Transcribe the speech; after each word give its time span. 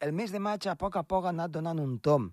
el 0.00 0.12
mes 0.12 0.32
de 0.32 0.40
maig 0.42 0.66
a 0.68 0.76
poc 0.76 0.96
a 0.96 1.04
poc 1.08 1.26
ha 1.26 1.32
anat 1.32 1.52
donant 1.54 1.80
un 1.80 1.98
tom. 1.98 2.30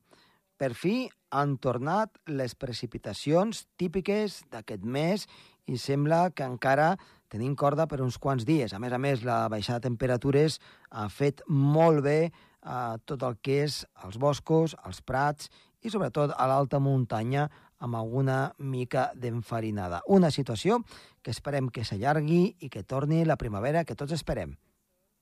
Per 0.59 0.73
fi 0.77 1.07
han 1.33 1.57
tornat 1.57 2.19
les 2.29 2.53
precipitacions 2.55 3.65
típiques 3.79 4.43
d'aquest 4.51 4.83
mes 4.83 5.25
i 5.65 5.79
sembla 5.79 6.29
que 6.35 6.45
encara 6.45 6.93
tenim 7.31 7.55
corda 7.55 7.87
per 7.89 8.01
uns 8.03 8.19
quants 8.21 8.45
dies. 8.45 8.73
A 8.73 8.79
més 8.79 8.93
a 8.93 8.99
més, 9.01 9.23
la 9.25 9.47
baixada 9.49 9.79
de 9.79 9.87
temperatures 9.89 10.59
ha 10.91 11.07
fet 11.09 11.41
molt 11.47 12.03
bé 12.05 12.31
a 12.61 12.97
tot 13.05 13.23
el 13.23 13.39
que 13.41 13.63
és 13.63 13.81
els 14.05 14.19
boscos, 14.19 14.75
els 14.85 15.01
prats 15.01 15.49
i 15.83 15.91
sobretot 15.91 16.35
a 16.37 16.47
l'alta 16.47 16.79
muntanya 16.79 17.49
amb 17.83 17.97
alguna 17.99 18.53
mica 18.59 19.09
d'enfarinada. 19.15 20.03
Una 20.07 20.31
situació 20.31 20.79
que 21.21 21.31
esperem 21.31 21.67
que 21.73 21.83
s'allargui 21.83 22.55
i 22.59 22.69
que 22.69 22.85
torni 22.87 23.25
la 23.25 23.39
primavera 23.39 23.83
que 23.83 23.97
tots 23.99 24.15
esperem. 24.15 24.55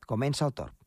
Comença 0.06 0.46
el 0.46 0.54
torn. 0.54 0.81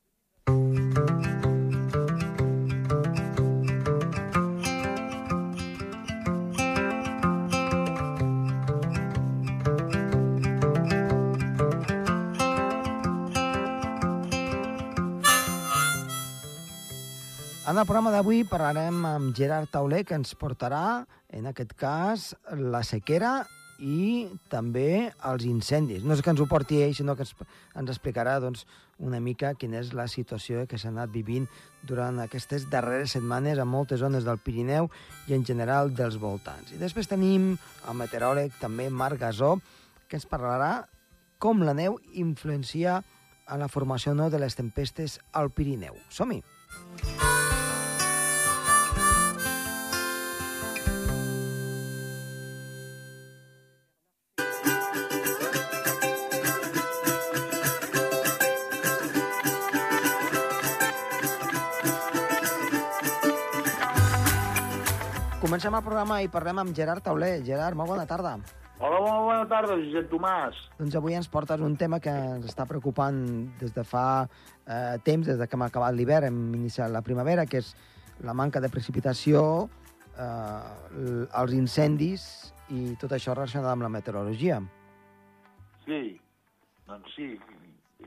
En 17.74 17.80
el 17.80 17.88
programa 17.88 18.12
d'avui 18.14 18.44
parlarem 18.46 19.00
amb 19.02 19.32
Gerard 19.34 19.66
Tauler, 19.74 20.04
que 20.06 20.14
ens 20.14 20.36
portarà, 20.38 21.08
en 21.34 21.48
aquest 21.50 21.72
cas, 21.74 22.26
la 22.54 22.84
sequera 22.86 23.32
i 23.82 24.28
també 24.46 25.08
els 25.26 25.42
incendis. 25.48 26.04
No 26.06 26.14
és 26.14 26.22
que 26.22 26.30
ens 26.30 26.38
ho 26.38 26.46
porti 26.46 26.78
ell, 26.84 26.94
sinó 26.94 27.16
que 27.18 27.26
ens, 27.26 27.34
ens 27.74 27.90
explicarà 27.90 28.36
doncs, 28.38 28.62
una 29.02 29.18
mica 29.18 29.56
quina 29.58 29.80
és 29.80 29.90
la 29.90 30.06
situació 30.06 30.68
que 30.70 30.78
s'ha 30.78 30.92
anat 30.92 31.10
vivint 31.10 31.50
durant 31.82 32.22
aquestes 32.22 32.68
darreres 32.70 33.16
setmanes 33.18 33.58
a 33.58 33.66
moltes 33.66 34.04
zones 34.06 34.22
del 34.22 34.38
Pirineu 34.38 34.86
i 35.26 35.34
en 35.34 35.42
general 35.42 35.90
dels 35.98 36.20
voltants. 36.22 36.70
I 36.70 36.78
després 36.78 37.10
tenim 37.10 37.56
el 37.58 37.98
meteoròleg 38.04 38.54
també 38.62 38.86
Marc 38.86 39.18
Gasó, 39.26 39.56
que 40.06 40.22
ens 40.22 40.30
parlarà 40.30 40.84
com 41.42 41.66
la 41.66 41.74
neu 41.74 41.98
influencia 42.14 43.00
en 43.50 43.66
la 43.66 43.66
formació 43.66 44.14
no, 44.14 44.30
de 44.30 44.38
les 44.38 44.54
tempestes 44.54 45.18
al 45.34 45.50
Pirineu. 45.50 45.98
Som-hi! 46.06 46.44
Comencem 65.44 65.74
el 65.76 65.82
programa 65.84 66.22
i 66.24 66.28
parlem 66.32 66.56
amb 66.62 66.72
Gerard 66.72 67.04
Tauler. 67.04 67.42
Gerard, 67.44 67.76
molt 67.76 67.90
bona 67.90 68.06
tarda. 68.08 68.30
Hola, 68.78 69.00
molt 69.04 69.26
bona 69.26 69.42
tarda, 69.44 69.74
Josep 69.76 70.06
Tomàs. 70.08 70.56
Doncs 70.78 70.94
avui 70.96 71.12
ens 71.18 71.26
portes 71.28 71.60
un 71.60 71.74
tema 71.76 71.98
que 72.00 72.14
ens 72.30 72.46
està 72.48 72.64
preocupant 72.64 73.18
des 73.60 73.74
de 73.76 73.82
fa 73.84 74.04
eh, 74.24 74.96
temps, 75.04 75.26
des 75.28 75.36
de 75.36 75.44
que 75.44 75.58
hem 75.58 75.64
acabat 75.66 75.92
l'hivern, 75.92 76.30
hem 76.30 76.54
iniciat 76.56 76.88
la 76.94 77.02
primavera, 77.04 77.44
que 77.44 77.60
és 77.60 77.74
la 78.24 78.32
manca 78.32 78.62
de 78.64 78.70
precipitació, 78.72 79.42
eh, 80.16 81.26
els 81.42 81.52
incendis 81.52 82.24
i 82.72 82.94
tot 83.04 83.12
això 83.12 83.36
relacionat 83.36 83.74
amb 83.74 83.84
la 83.84 83.92
meteorologia. 83.92 84.62
Sí, 85.84 86.00
doncs 86.88 87.18
sí, 87.18 87.28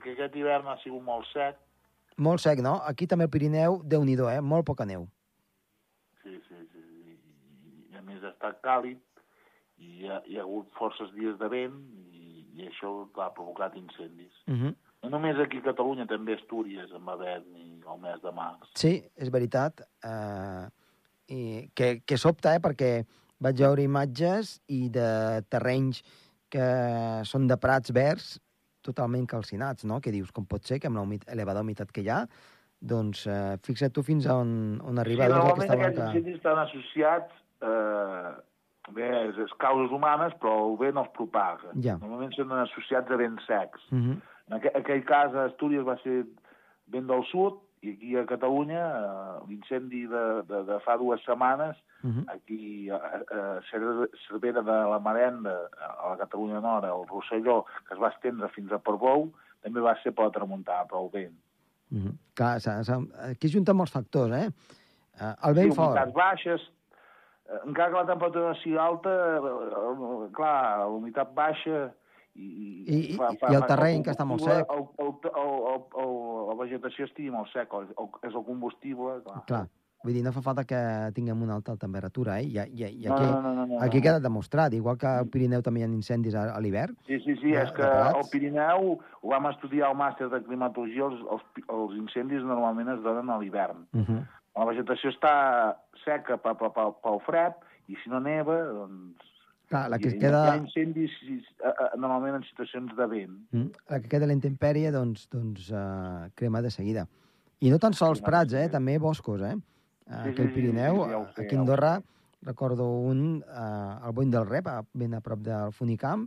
que 0.01 0.17
aquest 0.17 0.41
hivern 0.41 0.73
ha 0.73 0.79
sigut 0.81 1.05
molt 1.05 1.29
sec. 1.35 1.61
Molt 2.17 2.41
sec, 2.41 2.65
no? 2.65 2.79
Aquí 2.81 3.05
també 3.05 3.29
al 3.29 3.33
Pirineu, 3.37 3.83
déu 3.85 4.01
nhi 4.01 4.17
eh? 4.33 4.41
Molt 4.41 4.65
poca 4.65 4.89
neu. 4.89 5.05
Sí, 6.23 6.33
sí, 6.49 6.65
sí. 6.73 6.77
I, 8.17 8.19
i 8.19 8.23
més 8.23 8.25
ha 8.25 8.33
estat 8.33 8.61
càlid 8.65 8.99
i 9.77 10.01
hi 10.01 10.09
ha, 10.09 10.21
hi 10.25 10.37
ha 10.37 10.41
hagut 10.41 10.69
forces 10.77 11.11
dies 11.13 11.37
de 11.37 11.47
vent 11.47 11.77
i, 12.11 12.45
i 12.57 12.67
això 12.67 13.07
ha 13.21 13.29
provocat 13.33 13.75
incendis. 13.77 14.33
Uh 14.47 14.53
-huh. 14.53 14.75
No 15.03 15.09
només 15.09 15.37
aquí 15.37 15.57
a 15.57 15.61
Catalunya, 15.61 16.07
també 16.07 16.33
a 16.33 16.35
Astúries, 16.35 16.91
en 16.91 17.05
va 17.05 17.13
haver 17.13 17.37
el 17.37 17.99
mes 18.01 18.21
de 18.21 18.31
març. 18.31 18.67
Sí, 18.73 19.03
és 19.15 19.29
veritat. 19.29 19.81
Eh, 20.03 20.67
i 21.27 21.69
que, 21.75 22.01
que 22.05 22.17
sobta, 22.17 22.55
eh, 22.55 22.59
perquè 22.59 23.05
vaig 23.39 23.57
veure 23.59 23.83
imatges 23.83 24.59
i 24.67 24.89
de 24.89 25.43
terrenys 25.49 26.01
que 26.49 26.67
són 27.23 27.47
de 27.47 27.57
prats 27.57 27.91
verds 27.91 28.39
totalment 28.81 29.27
calcinats, 29.27 29.85
no? 29.85 30.01
Que 30.01 30.11
dius, 30.11 30.31
com 30.31 30.45
pot 30.45 30.63
ser 30.63 30.79
que 30.79 30.87
amb 30.87 30.97
l'elevada 30.97 31.61
humitat 31.61 31.91
que 31.91 32.01
hi 32.01 32.09
ha, 32.09 32.27
doncs 32.79 33.27
eh, 33.27 33.57
fixa't 33.63 33.93
tu 33.93 34.03
fins 34.03 34.25
a 34.25 34.35
on, 34.35 34.79
on 34.81 34.97
arriba 34.97 35.25
sí, 35.25 35.29
doncs, 35.29 35.43
normalment 35.43 35.69
aquesta 35.69 35.73
aquests 35.73 35.97
blanca... 35.97 36.17
incendis 36.17 36.35
estan 36.35 36.59
associats 36.59 37.33
eh, 37.61 38.31
bé, 38.93 39.07
és, 39.29 39.37
és 39.37 39.53
causes 39.59 39.91
humanes, 39.91 40.33
però 40.41 40.55
el 40.71 40.77
vent 40.77 40.97
els 40.97 41.09
propaga. 41.17 41.71
Ja. 41.83 41.97
Normalment 42.01 42.33
són 42.33 42.51
associats 42.51 43.11
a 43.11 43.17
vents 43.19 43.45
secs. 43.45 43.81
Uh 43.91 43.97
-huh. 43.97 44.17
En 44.49 44.53
aquell, 44.57 44.75
aquell 44.75 45.03
cas, 45.05 45.33
a 45.35 45.45
Astúries 45.45 45.85
va 45.85 45.97
ser 46.03 46.25
vent 46.87 47.07
del 47.07 47.23
sud, 47.25 47.59
i 47.81 47.91
aquí 47.91 48.15
a 48.17 48.25
Catalunya, 48.25 48.83
eh, 48.99 49.47
l'incendi 49.49 50.07
de, 50.07 50.41
de, 50.47 50.63
de 50.63 50.79
fa 50.79 50.97
dues 50.97 51.21
setmanes, 51.25 51.75
Uh 52.03 52.11
-huh. 52.11 52.25
aquí 52.35 52.89
a, 52.91 52.95
a 52.95 53.59
Cer- 53.71 54.09
Cervera 54.27 54.61
de 54.61 54.71
la 54.71 54.99
Marenda, 54.99 55.67
a 55.81 56.09
la 56.11 56.17
Catalunya 56.17 56.59
Nord, 56.61 56.85
el 56.85 57.07
Rosselló, 57.07 57.65
que 57.87 57.93
es 57.95 57.99
va 57.99 58.09
estendre 58.09 58.47
fins 58.49 58.71
a 58.71 58.77
Portbou, 58.77 59.31
també 59.63 59.79
va 59.81 59.95
ser 60.03 60.13
per 60.13 60.25
la 60.25 60.31
tramuntada, 60.31 60.85
però 60.85 61.03
el 61.05 61.09
vent. 61.11 61.35
Uh 61.91 61.97
-huh. 61.97 62.13
Clar, 62.35 62.59
s'ha- 62.61 62.83
s'ha- 62.83 63.29
aquí 63.31 63.47
es 63.47 63.53
junten 63.55 63.75
molts 63.75 63.91
factors, 63.91 64.31
eh? 64.31 64.49
Eh, 65.19 65.33
El 65.47 65.53
vent 65.55 65.71
sí, 65.71 65.75
fort. 65.75 66.13
baixes, 66.13 66.71
encara 67.65 67.91
que 67.91 67.97
la 68.01 68.05
temperatura 68.05 68.55
sigui 68.63 68.77
alta, 68.77 69.09
eh, 69.09 69.39
eh, 69.39 70.29
clar, 70.35 70.79
la 70.79 70.87
humitat 70.87 71.33
baixa 71.33 71.93
i, 72.35 72.43
I- 72.85 73.15
i- 73.15 73.17
i 73.17 73.55
el 73.55 73.65
terreny, 73.65 74.03
que 74.03 74.11
està 74.13 74.25
molt 74.25 74.41
sec. 74.45 74.67
El, 74.69 74.85
el, 74.99 75.13
el, 75.23 75.55
el, 75.73 75.81
el, 76.03 76.13
la 76.51 76.55
vegetació 76.59 77.05
estigui 77.09 77.31
molt 77.33 77.49
sec, 77.53 77.71
el, 77.73 77.87
el, 77.97 78.09
és 78.29 78.33
el 78.35 78.43
combustible, 78.45 79.21
clar. 79.25 79.41
Clar, 79.49 79.61
vull 80.03 80.13
dir, 80.13 80.21
no 80.23 80.31
fa 80.35 80.43
falta 80.45 80.63
que 80.69 80.77
tinguem 81.15 81.41
una 81.41 81.55
alta 81.57 81.73
temperatura, 81.81 82.37
eh? 82.39 82.45
I, 82.45 82.59
i, 82.59 82.83
i 82.83 83.07
aquí, 83.09 83.25
no, 83.25 83.41
no, 83.41 83.53
no, 83.57 83.65
no, 83.65 83.81
aquí 83.81 84.01
queda 84.05 84.19
demostrat, 84.19 84.73
igual 84.77 84.97
que 85.01 85.07
al 85.09 85.27
Pirineu 85.33 85.63
també 85.65 85.81
hi 85.81 85.87
ha 85.87 85.89
incendis 85.89 86.35
a, 86.37 86.45
a 86.53 86.59
l'hivern. 86.61 86.93
Sí, 87.07 87.17
sí, 87.25 87.35
sí, 87.41 87.51
de- 87.55 87.63
és 87.63 87.71
que 87.73 87.83
al 87.89 88.27
Pirineu 88.31 88.99
ho 88.99 89.29
vam 89.33 89.49
estudiar 89.49 89.89
al 89.89 89.97
màster 89.97 90.29
de 90.29 90.43
climatologia, 90.45 91.05
els, 91.09 91.23
els, 91.31 91.65
els 91.67 91.97
incendis 91.97 92.43
normalment 92.45 92.93
es 92.93 93.01
donen 93.01 93.29
a 93.33 93.39
l'hivern. 93.41 93.87
Uh 93.93 94.05
-huh. 94.05 94.21
La 94.57 94.65
vegetació 94.65 95.11
està 95.13 95.31
seca 96.03 96.37
pel, 96.41 96.55
pel, 96.57 96.71
pel, 96.75 96.93
pel 97.03 97.19
fred, 97.27 97.57
i 97.87 97.97
si 98.01 98.09
no 98.09 98.19
neva, 98.23 98.57
doncs... 98.73 99.23
Clar, 99.67 99.89
la 99.91 99.97
que 99.99 100.07
es 100.13 100.15
queda... 100.15 100.45
hi 100.47 100.51
ha 100.53 100.59
incendis 100.61 101.11
eh, 101.27 101.37
eh, 101.67 101.87
normalment 101.99 102.37
en 102.39 102.43
situacions 102.47 102.93
de 102.95 103.07
vent. 103.11 103.33
Mm, 103.51 103.81
La 103.91 103.99
que 103.99 104.07
queda 104.13 104.23
a 104.23 104.31
la 104.31 104.35
intempèrie, 104.37 104.91
doncs, 104.95 105.25
doncs 105.33 105.67
uh, 105.75 106.29
crema 106.39 106.61
de 106.63 106.71
seguida. 106.71 107.03
I 107.59 107.73
no 107.73 107.79
tan 107.83 107.93
sols 107.97 108.21
prats, 108.23 108.55
eh? 108.55 108.69
També 108.71 108.95
boscos, 109.01 109.43
eh? 109.43 109.57
Sí, 109.57 110.13
Aquí 110.21 110.37
sí, 110.37 110.41
al 110.45 110.47
sí, 110.47 110.53
Pirineu, 110.55 110.95
sí, 110.95 111.03
sí, 111.03 111.11
ja 111.11 111.17
ho 111.19 111.25
sé, 111.33 111.41
aquí 111.41 111.55
a 111.55 111.57
ja 111.57 111.61
Andorra, 111.65 111.91
recordo 112.47 112.87
un, 113.11 113.21
uh, 113.43 114.05
al 114.07 114.13
Bony 114.15 114.31
del 114.31 114.47
Rep, 114.47 114.69
ben 114.93 115.17
a 115.17 115.21
prop 115.25 115.43
del 115.43 115.73
Funicamp, 115.75 116.23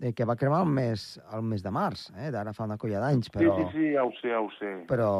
eh, 0.00 0.12
que 0.12 0.24
va 0.28 0.36
cremar 0.36 0.62
el 0.62 0.70
mes, 0.70 1.08
el 1.34 1.42
mes 1.42 1.64
de 1.64 1.72
març, 1.74 2.06
eh? 2.14 2.30
d'ara 2.30 2.52
fa 2.54 2.68
una 2.70 2.78
colla 2.78 3.00
d'anys, 3.02 3.32
però, 3.34 3.56
Sí, 3.56 3.64
sí, 3.64 3.78
sí, 3.80 3.92
ja 3.96 4.04
ho 4.06 4.12
sé, 4.20 4.30
ja 4.30 4.40
ho 4.44 4.50
sé. 4.60 4.72
però 4.86 5.10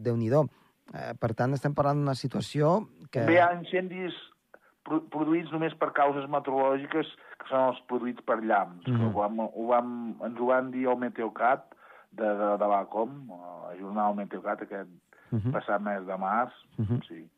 déu-n'hi-do. 0.00 0.46
Eh, 0.92 1.12
per 1.20 1.32
tant, 1.34 1.52
estem 1.54 1.74
parlant 1.74 2.02
d'una 2.02 2.14
situació 2.18 2.86
que... 3.10 3.20
També 3.20 3.38
hi 3.38 3.42
ha 3.44 3.52
incendis 3.56 4.16
pro 4.82 5.00
produïts 5.14 5.52
només 5.54 5.74
per 5.78 5.92
causes 5.94 6.26
meteorològiques, 6.28 7.12
que 7.38 7.48
són 7.48 7.68
els 7.70 7.78
produïts 7.88 8.24
per 8.26 8.40
llamps. 8.42 8.86
Mm. 8.86 8.96
-hmm. 8.96 9.06
ho 9.08 9.20
vam, 9.20 9.40
ho 9.46 9.66
vam, 9.68 9.88
ens 10.26 10.40
ho 10.40 10.46
van 10.46 10.70
dir 10.70 10.88
al 10.88 10.98
Meteocat 10.98 11.70
de, 12.10 12.26
de, 12.26 12.50
de 12.58 12.66
l'ACOM, 12.66 13.30
el 13.70 13.80
jornal 13.80 14.14
Meteocat, 14.14 14.62
aquest 14.62 14.90
Uh 15.32 15.40
-huh. 15.40 15.52
passat 15.52 15.80
mes 15.80 16.06
de 16.06 16.16
març. 16.16 16.52
Uh 16.78 16.84
-huh. 16.86 17.00
Sí. 17.08 17.30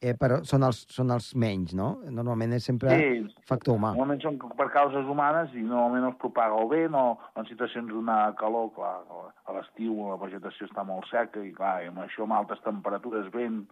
Eh, 0.00 0.14
però 0.18 0.38
són 0.46 0.64
els, 0.66 0.84
són 0.94 1.10
els 1.14 1.32
menys, 1.34 1.74
no? 1.78 1.88
Normalment 2.14 2.54
és 2.56 2.68
sempre 2.68 2.94
sí, 2.94 3.08
factor 3.48 3.78
humà. 3.78 3.92
normalment 3.96 4.22
són 4.22 4.38
per 4.58 4.68
causes 4.74 5.08
humanes 5.10 5.54
i 5.58 5.64
normalment 5.64 6.08
els 6.12 6.20
propaga 6.22 6.60
el 6.62 6.70
vent 6.70 6.94
o 6.98 7.04
en 7.34 7.48
situacions 7.50 7.90
d'una 7.90 8.20
calor, 8.38 8.70
clar, 8.76 8.94
a 9.08 9.56
l'estiu 9.56 9.96
la 10.12 10.20
vegetació 10.22 10.68
està 10.68 10.86
molt 10.86 11.08
seca 11.10 11.42
i 11.42 11.52
clar, 11.56 11.82
i 11.82 11.90
amb 11.90 12.04
això 12.04 12.24
amb 12.26 12.38
altes 12.38 12.62
temperatures, 12.66 13.32
vent, 13.34 13.64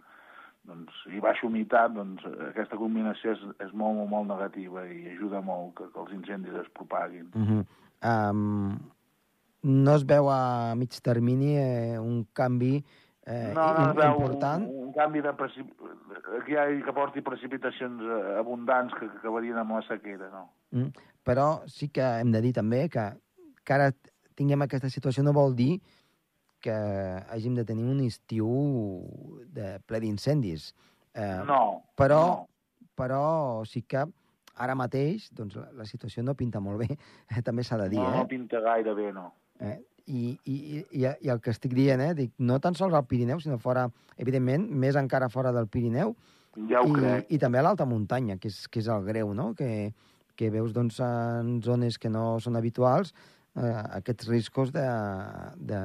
doncs, 0.67 0.99
i 1.15 1.23
baixa 1.23 1.47
humitat, 1.47 1.95
doncs 1.95 2.25
aquesta 2.49 2.79
combinació 2.79 3.37
és, 3.37 3.47
és 3.63 3.71
molt, 3.71 3.95
molt, 4.01 4.11
molt 4.11 4.31
negativa 4.33 4.83
i 4.91 5.05
ajuda 5.15 5.41
molt 5.41 5.77
que, 5.79 5.87
que 5.93 6.03
els 6.03 6.13
incendis 6.19 6.59
es 6.59 6.69
propaguin. 6.75 7.31
Uh 7.31 7.47
-huh. 7.47 7.65
um, 8.11 8.77
no 9.63 9.95
es 9.95 10.03
veu 10.05 10.29
a 10.29 10.75
mig 10.75 10.91
termini 11.03 11.55
eh, 11.57 11.99
un 11.99 12.25
canvi 12.33 12.83
eh, 13.27 13.51
no, 13.53 13.67
no, 13.75 13.85
es 13.89 13.97
veu 13.99 14.21
important? 14.21 14.65
Un, 14.65 14.87
un 14.87 14.95
canvi 14.95 15.21
de 15.25 15.33
precip... 15.37 15.69
que, 15.77 16.51
hi 16.53 16.57
ha, 16.57 16.65
que 16.85 16.95
porti 16.95 17.23
precipitacions 17.25 18.01
eh, 18.01 18.33
abundants 18.39 18.95
que, 18.95 19.09
que 19.11 19.21
acabarien 19.21 19.59
amb 19.61 19.75
la 19.77 19.83
sequera, 19.87 20.31
no? 20.33 20.47
Mm. 20.71 21.07
Però 21.27 21.47
sí 21.67 21.91
que 21.93 22.07
hem 22.21 22.31
de 22.31 22.41
dir 22.45 22.53
també 22.55 22.85
que, 22.91 23.09
que 23.67 23.75
ara 23.75 23.91
tinguem 24.37 24.63
aquesta 24.63 24.91
situació 24.93 25.25
no 25.27 25.35
vol 25.35 25.55
dir 25.57 25.77
que 26.63 26.75
hàgim 27.29 27.57
de 27.57 27.65
tenir 27.67 27.85
un 27.85 27.99
estiu 28.05 28.47
de 29.53 29.75
ple 29.85 30.01
d'incendis. 30.03 30.71
Eh, 31.13 31.43
no, 31.47 31.83
però, 31.99 32.21
no. 32.23 32.47
Però 32.97 33.21
sí 33.69 33.83
que 33.85 34.01
ara 34.57 34.75
mateix 34.77 35.27
doncs, 35.37 35.57
la, 35.59 35.67
la 35.81 35.85
situació 35.85 36.23
no 36.25 36.33
pinta 36.37 36.61
molt 36.63 36.81
bé, 36.81 36.97
també 37.47 37.65
s'ha 37.65 37.77
de 37.83 37.91
dir. 37.93 38.01
No, 38.01 38.09
eh? 38.09 38.23
no 38.23 38.31
pinta 38.31 38.61
gaire 38.63 38.95
bé, 38.97 39.11
no. 39.13 39.29
Eh? 39.59 39.77
I, 40.07 40.37
i, 40.47 40.57
i, 40.79 41.03
I 41.03 41.31
el 41.33 41.41
que 41.43 41.51
estic 41.51 41.73
dient, 41.75 42.01
eh? 42.03 42.13
Dic, 42.15 42.33
no 42.39 42.59
tan 42.63 42.77
sols 42.79 42.95
al 42.95 43.05
Pirineu, 43.07 43.41
sinó 43.43 43.57
fora, 43.59 43.87
evidentment, 44.15 44.63
més 44.71 44.95
encara 44.99 45.27
fora 45.29 45.51
del 45.55 45.67
Pirineu, 45.71 46.15
ja 46.71 46.81
ho 46.81 46.87
i, 46.87 46.93
crec. 46.95 47.27
i 47.35 47.39
també 47.41 47.59
a 47.59 47.65
l'alta 47.67 47.85
muntanya, 47.85 48.37
que 48.41 48.51
és, 48.51 48.63
que 48.71 48.79
és 48.79 48.87
el 48.93 49.03
greu, 49.05 49.33
no? 49.37 49.51
Que, 49.57 49.91
que 50.39 50.49
veus 50.53 50.73
doncs, 50.73 51.01
en 51.03 51.57
zones 51.65 51.99
que 51.99 52.11
no 52.13 52.37
són 52.43 52.57
habituals 52.59 53.13
eh, 53.57 53.83
aquests 53.99 54.29
riscos 54.31 54.73
de, 54.73 54.87
de, 55.57 55.83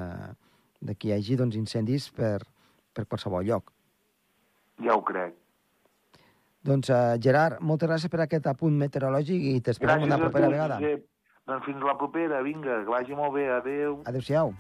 de 0.81 0.97
que 0.97 1.11
hi 1.11 1.15
hagi 1.17 1.39
doncs, 1.41 1.59
incendis 1.59 2.11
per, 2.15 2.39
per 2.95 3.07
qualsevol 3.09 3.47
lloc. 3.49 3.73
Ja 4.83 4.97
ho 4.97 5.05
crec. 5.07 5.39
Doncs, 6.63 6.93
uh, 6.95 7.17
Gerard, 7.23 7.59
moltes 7.67 7.91
gràcies 7.91 8.11
per 8.11 8.21
aquest 8.23 8.47
apunt 8.47 8.77
meteorològic 8.79 9.49
i 9.51 9.57
t'esperem 9.67 10.05
una 10.07 10.19
propera 10.21 10.47
tu, 10.47 10.55
vegada. 10.55 10.79
Josep. 10.79 11.09
Doncs 11.51 11.65
fins 11.67 11.83
la 11.83 11.97
propera, 11.99 12.39
vinga, 12.47 12.85
que 12.85 12.93
vagi 12.95 13.17
molt 13.19 13.35
bé, 13.35 13.49
adeu. 13.51 13.99
Adéu-siau. 14.07 14.55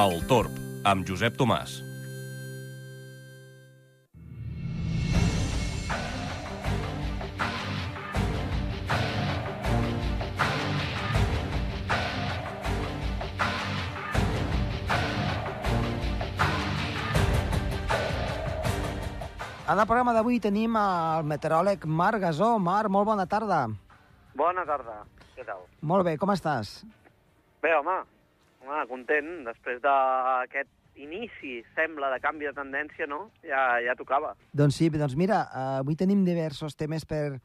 El 0.00 0.20
Torb, 0.30 0.54
amb 0.86 1.02
Josep 1.04 1.34
Tomàs. 1.36 1.80
En 19.70 19.78
el 19.78 19.86
programa 19.86 20.10
d'avui 20.10 20.40
tenim 20.42 20.74
el 20.74 21.28
meteoròleg 21.30 21.84
Marc 21.86 22.18
Gasó. 22.24 22.56
Marc, 22.58 22.90
molt 22.90 23.06
bona 23.06 23.22
tarda. 23.30 23.60
Bona 24.34 24.64
tarda. 24.66 24.96
Què 25.36 25.44
tal? 25.46 25.60
Molt 25.86 26.08
bé, 26.08 26.16
com 26.18 26.32
estàs? 26.34 26.72
Bé, 27.62 27.70
home, 27.76 27.94
home 28.64 28.80
content. 28.90 29.28
Després 29.46 29.78
d'aquest 29.84 30.72
inici, 30.98 31.60
sembla, 31.76 32.10
de 32.10 32.18
canvi 32.18 32.50
de 32.50 32.54
tendència, 32.56 33.06
no? 33.06 33.20
Ja, 33.46 33.78
ja 33.86 33.94
tocava. 33.94 34.34
Doncs 34.50 34.80
sí, 34.82 34.90
doncs 34.90 35.14
mira, 35.14 35.44
avui 35.76 35.94
tenim 35.94 36.26
diversos 36.26 36.74
temes 36.74 37.06
per, 37.06 37.38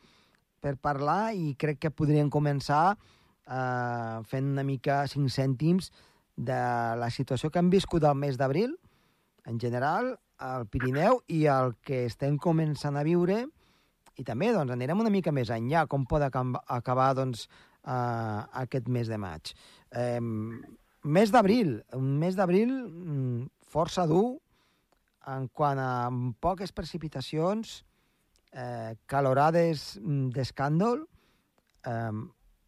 per 0.65 0.79
parlar 0.81 1.35
i 1.37 1.53
crec 1.61 1.83
que 1.85 1.93
podríem 1.93 2.33
començar 2.33 2.95
eh, 2.95 4.17
fent 4.33 4.49
una 4.57 4.65
mica 4.65 5.03
cinc 5.13 5.29
cèntims 5.29 5.93
de 6.33 6.61
la 6.97 7.13
situació 7.13 7.53
que 7.53 7.61
han 7.61 7.69
viscut 7.69 8.01
al 8.01 8.17
mes 8.17 8.41
d'abril, 8.41 8.79
en 9.45 9.61
general, 9.61 10.15
al 10.45 10.67
Pirineu 10.71 11.21
i 11.31 11.45
el 11.51 11.75
que 11.85 12.05
estem 12.09 12.37
començant 12.41 12.97
a 12.97 13.05
viure 13.07 13.43
i 14.15 14.23
també 14.27 14.51
doncs, 14.55 14.71
anirem 14.71 15.01
una 15.03 15.11
mica 15.11 15.33
més 15.35 15.51
enllà, 15.51 15.85
com 15.91 16.05
pot 16.07 16.23
acabar 16.23 17.09
doncs, 17.17 17.47
eh, 17.83 18.41
aquest 18.63 18.87
mes 18.87 19.11
de 19.11 19.17
maig. 19.19 19.51
Eh, 19.91 20.21
mes 21.03 21.33
d'abril, 21.33 21.75
un 21.97 22.15
mes 22.21 22.37
d'abril 22.37 22.71
mm, 22.71 23.49
força 23.71 24.07
dur 24.07 24.37
en 25.33 25.49
quant 25.49 25.81
a 25.81 26.07
poques 26.41 26.71
precipitacions, 26.71 27.81
eh, 28.53 28.95
calorades 29.09 29.95
mm, 30.01 30.31
d'escàndol. 30.37 31.05
Eh, 31.85 32.15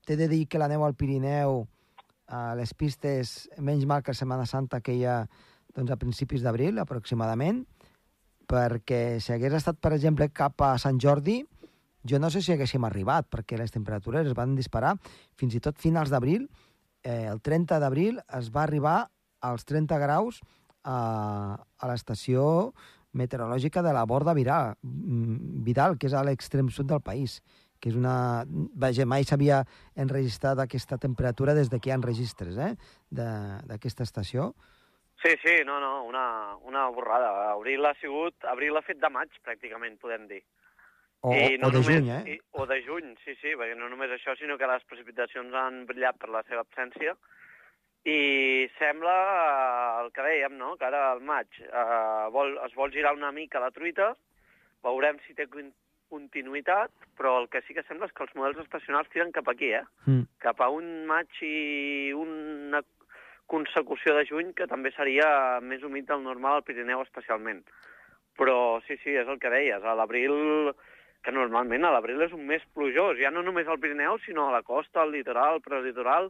T'he 0.07 0.15
de 0.15 0.29
dir 0.31 0.45
que 0.47 0.59
la 0.59 0.69
neu 0.71 0.85
al 0.85 0.93
Pirineu, 0.95 1.65
a 2.31 2.53
les 2.55 2.71
pistes, 2.71 3.49
menys 3.59 3.83
mal 3.83 3.99
que 4.03 4.13
Setmana 4.15 4.45
Santa 4.47 4.79
que 4.79 4.93
ha 5.03 5.17
doncs, 5.77 5.93
a 5.93 5.99
principis 6.01 6.43
d'abril, 6.43 6.81
aproximadament, 6.81 7.61
perquè 8.49 9.19
si 9.21 9.33
hagués 9.35 9.53
estat, 9.59 9.77
per 9.83 9.93
exemple, 9.93 10.29
cap 10.33 10.59
a 10.65 10.73
Sant 10.81 10.99
Jordi, 11.03 11.41
jo 12.07 12.19
no 12.19 12.31
sé 12.31 12.41
si 12.41 12.53
haguéssim 12.53 12.85
arribat, 12.87 13.27
perquè 13.29 13.59
les 13.59 13.73
temperatures 13.73 14.29
es 14.29 14.35
van 14.37 14.55
disparar 14.55 14.95
fins 15.37 15.57
i 15.57 15.61
tot 15.63 15.79
finals 15.81 16.13
d'abril. 16.13 16.47
Eh, 17.03 17.27
el 17.27 17.41
30 17.43 17.81
d'abril 17.83 18.21
es 18.39 18.51
va 18.53 18.63
arribar 18.63 18.99
als 19.43 19.67
30 19.67 19.99
graus 20.01 20.39
a, 20.83 21.57
a 21.57 21.89
l'estació 21.91 22.73
meteorològica 23.17 23.83
de 23.83 23.93
la 23.93 24.05
Borda 24.07 24.33
Vidal, 24.37 24.75
Vidal 24.81 25.97
que 25.97 26.07
és 26.07 26.15
a 26.15 26.23
l'extrem 26.23 26.69
sud 26.71 26.89
del 26.89 27.03
país 27.03 27.41
que 27.79 27.91
és 27.91 27.97
una... 27.97 28.45
Vaja, 28.47 29.05
mai 29.05 29.25
s'havia 29.27 29.61
enregistrat 29.95 30.59
aquesta 30.63 30.97
temperatura 30.97 31.53
des 31.57 31.69
de 31.69 31.79
que 31.79 31.91
hi 31.91 31.93
ha 31.93 31.99
registres 32.01 32.57
eh, 32.57 32.73
d'aquesta 33.11 34.07
estació. 34.07 34.53
Sí, 35.27 35.35
sí, 35.43 35.55
no, 35.65 35.81
no, 35.83 36.05
una, 36.05 36.55
una 36.63 36.87
borrada. 36.87 37.51
Abril 37.51 37.85
ha 37.85 37.93
sigut... 37.99 38.45
Abril 38.47 38.77
ha 38.77 38.81
fet 38.85 39.01
de 39.01 39.09
maig, 39.11 39.33
pràcticament, 39.43 39.97
podem 39.99 40.27
dir. 40.29 40.39
O, 41.19 41.33
I 41.35 41.57
no 41.59 41.67
o 41.67 41.73
de 41.73 41.81
només, 41.81 41.97
juny, 41.97 42.11
eh? 42.13 42.21
I, 42.31 42.37
o 42.55 42.67
de 42.69 42.77
juny, 42.85 43.09
sí, 43.25 43.35
sí, 43.41 43.55
perquè 43.59 43.75
no 43.75 43.89
només 43.91 44.13
això, 44.15 44.37
sinó 44.39 44.55
que 44.55 44.69
les 44.69 44.85
precipitacions 44.87 45.57
han 45.57 45.81
brillat 45.89 46.15
per 46.21 46.29
la 46.31 46.45
seva 46.47 46.63
absència 46.63 47.17
i 48.07 48.69
sembla 48.77 49.15
eh, 49.17 50.03
el 50.05 50.13
que 50.15 50.23
dèiem, 50.23 50.55
no?, 50.55 50.75
que 50.79 50.87
ara 50.87 51.09
al 51.11 51.19
maig 51.25 51.59
eh, 51.65 52.27
vol, 52.31 52.55
es 52.63 52.77
vol 52.77 52.93
girar 52.95 53.11
una 53.17 53.33
mica 53.35 53.59
la 53.59 53.73
truita, 53.75 54.13
veurem 54.85 55.19
si 55.25 55.35
té 55.35 55.49
continuïtat, 55.51 56.93
però 57.19 57.35
el 57.41 57.49
que 57.51 57.65
sí 57.65 57.75
que 57.75 57.83
sembla 57.89 58.07
és 58.07 58.15
que 58.15 58.23
els 58.23 58.37
models 58.37 58.63
estacionals 58.63 59.11
tiren 59.11 59.35
cap 59.35 59.51
aquí, 59.51 59.73
eh? 59.75 59.83
Mm. 60.05 60.29
Cap 60.45 60.63
a 60.63 60.69
un 60.71 60.87
maig 61.09 61.41
i 61.43 62.13
una 62.15 62.85
consecució 63.47 64.15
de 64.17 64.25
juny 64.29 64.53
que 64.55 64.67
també 64.69 64.91
seria 64.95 65.59
més 65.63 65.83
humit 65.83 66.07
del 66.09 66.23
normal 66.23 66.59
al 66.59 66.65
Pirineu 66.67 67.01
especialment. 67.03 67.63
Però 68.37 68.79
sí, 68.85 68.99
sí, 69.03 69.15
és 69.15 69.27
el 69.27 69.39
que 69.41 69.51
deies, 69.51 69.83
a 69.83 69.95
l'abril, 69.97 70.73
que 71.25 71.33
normalment 71.33 71.87
a 71.87 71.93
l'abril 71.95 72.21
és 72.27 72.35
un 72.35 72.45
mes 72.49 72.61
plujós, 72.75 73.17
ja 73.21 73.31
no 73.33 73.41
només 73.43 73.67
al 73.67 73.79
Pirineu, 73.81 74.19
sinó 74.25 74.47
a 74.47 74.57
la 74.59 74.63
costa, 74.67 75.01
al 75.01 75.15
litoral, 75.15 75.63
prelitoral, 75.65 76.29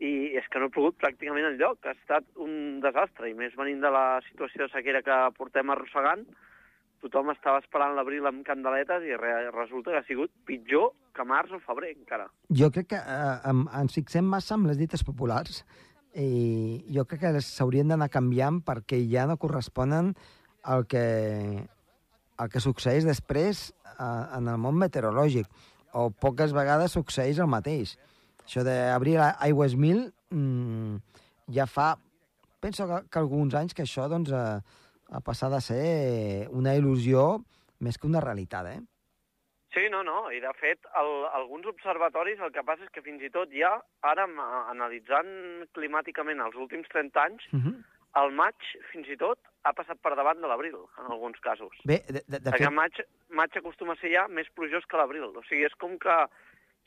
i 0.00 0.36
és 0.36 0.46
que 0.48 0.60
no 0.60 0.68
ha 0.68 0.74
plogut 0.74 0.96
pràcticament 1.00 1.50
enlloc, 1.50 1.84
ha 1.84 1.96
estat 1.96 2.26
un 2.40 2.80
desastre, 2.84 3.30
i 3.30 3.36
més 3.36 3.56
venint 3.56 3.82
de 3.84 3.90
la 3.92 4.20
situació 4.28 4.66
de 4.66 4.72
sequera 4.72 5.02
que 5.04 5.18
portem 5.36 5.72
arrossegant, 5.72 6.24
tothom 7.00 7.32
estava 7.32 7.60
esperant 7.62 7.94
l'abril 7.96 8.28
amb 8.28 8.44
candeletes 8.44 9.04
i 9.08 9.16
re 9.16 9.32
resulta 9.54 9.92
que 9.92 10.02
ha 10.02 10.08
sigut 10.08 10.32
pitjor 10.48 10.90
que 11.16 11.24
març 11.24 11.52
o 11.56 11.60
febrer, 11.64 11.94
encara. 11.96 12.28
Jo 12.52 12.68
crec 12.74 12.90
que 12.92 13.00
eh, 13.00 13.54
ens 13.80 13.96
fixem 13.96 14.28
massa 14.28 14.56
amb 14.56 14.68
les 14.68 14.80
dites 14.80 15.04
populars 15.06 15.62
i 16.18 16.82
jo 16.90 17.04
crec 17.06 17.22
que 17.22 17.42
s'haurien 17.44 17.90
d'anar 17.92 18.10
canviant 18.10 18.60
perquè 18.66 18.98
ja 19.10 19.26
no 19.30 19.38
corresponen 19.38 20.14
al 20.62 20.86
que, 20.90 21.04
el 22.38 22.50
que 22.50 22.62
succeeix 22.62 23.06
després 23.06 23.70
eh, 23.70 24.24
en 24.36 24.48
el 24.50 24.58
món 24.58 24.78
meteorològic, 24.80 25.46
o 25.94 26.10
poques 26.10 26.54
vegades 26.54 26.94
succeeix 26.96 27.38
el 27.38 27.50
mateix. 27.50 27.96
Això 28.44 28.64
d'obrir 28.66 29.18
aigües 29.22 29.76
mil 29.78 30.08
mmm, 30.30 30.98
ja 31.54 31.66
fa, 31.66 31.94
penso 32.60 32.86
que, 32.86 33.02
que 33.10 33.22
alguns 33.22 33.54
anys 33.54 33.74
que 33.74 33.86
això 33.86 34.08
doncs, 34.10 34.30
eh, 34.30 34.80
ha 35.10 35.20
passat 35.26 35.52
a 35.52 35.62
ser 35.62 36.48
una 36.54 36.74
il·lusió 36.78 37.40
més 37.80 37.98
que 37.98 38.06
una 38.06 38.22
realitat, 38.22 38.66
eh? 38.70 38.80
Sí, 39.74 39.86
no, 39.90 40.02
no, 40.02 40.24
i 40.34 40.40
de 40.42 40.50
fet 40.58 40.86
el, 40.98 41.10
alguns 41.38 41.68
observatoris 41.70 42.40
el 42.42 42.50
que 42.54 42.64
passa 42.66 42.82
és 42.82 42.90
que 42.90 43.04
fins 43.06 43.22
i 43.22 43.30
tot 43.30 43.52
ja, 43.54 43.76
ara 44.02 44.26
analitzant 44.72 45.30
climàticament 45.76 46.42
els 46.42 46.58
últims 46.58 46.90
30 46.90 47.22
anys, 47.22 47.46
uh 47.54 47.60
-huh. 47.60 47.76
el 48.22 48.34
maig 48.34 48.58
fins 48.90 49.08
i 49.08 49.16
tot 49.16 49.38
ha 49.62 49.72
passat 49.72 50.00
per 50.02 50.16
davant 50.16 50.40
de 50.40 50.48
l'abril, 50.48 50.76
en 50.98 51.12
alguns 51.12 51.38
casos. 51.40 51.76
Bé, 51.84 52.02
de, 52.08 52.22
de, 52.26 52.38
de 52.40 52.50
Perquè 52.50 52.66
fet... 52.66 52.74
maig, 52.74 53.00
maig 53.28 53.56
acostuma 53.56 53.92
a 53.92 54.00
ser 54.00 54.10
ja 54.12 54.26
més 54.28 54.48
plujós 54.56 54.86
que 54.86 54.96
l'abril, 54.96 55.24
o 55.36 55.42
sigui, 55.48 55.64
és 55.64 55.74
com 55.74 55.98
que, 55.98 56.16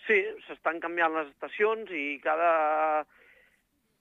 sí, 0.08 0.20
s'estan 0.48 0.80
canviant 0.80 1.14
les 1.14 1.28
estacions 1.28 1.90
i 1.92 2.20
cada... 2.24 3.06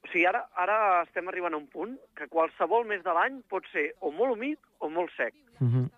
O 0.02 0.08
sigui, 0.08 0.26
ara, 0.26 0.48
ara 0.58 1.02
estem 1.06 1.28
arribant 1.28 1.54
a 1.54 1.60
un 1.62 1.68
punt 1.68 1.98
que 2.16 2.26
qualsevol 2.26 2.84
mes 2.84 3.04
de 3.04 3.12
l'any 3.14 3.42
pot 3.48 3.66
ser 3.70 3.92
o 4.00 4.10
molt 4.10 4.32
humit 4.32 4.58
o 4.80 4.88
molt 4.88 5.12
sec. 5.16 5.34
Uh 5.60 5.68
-huh. 5.68 5.90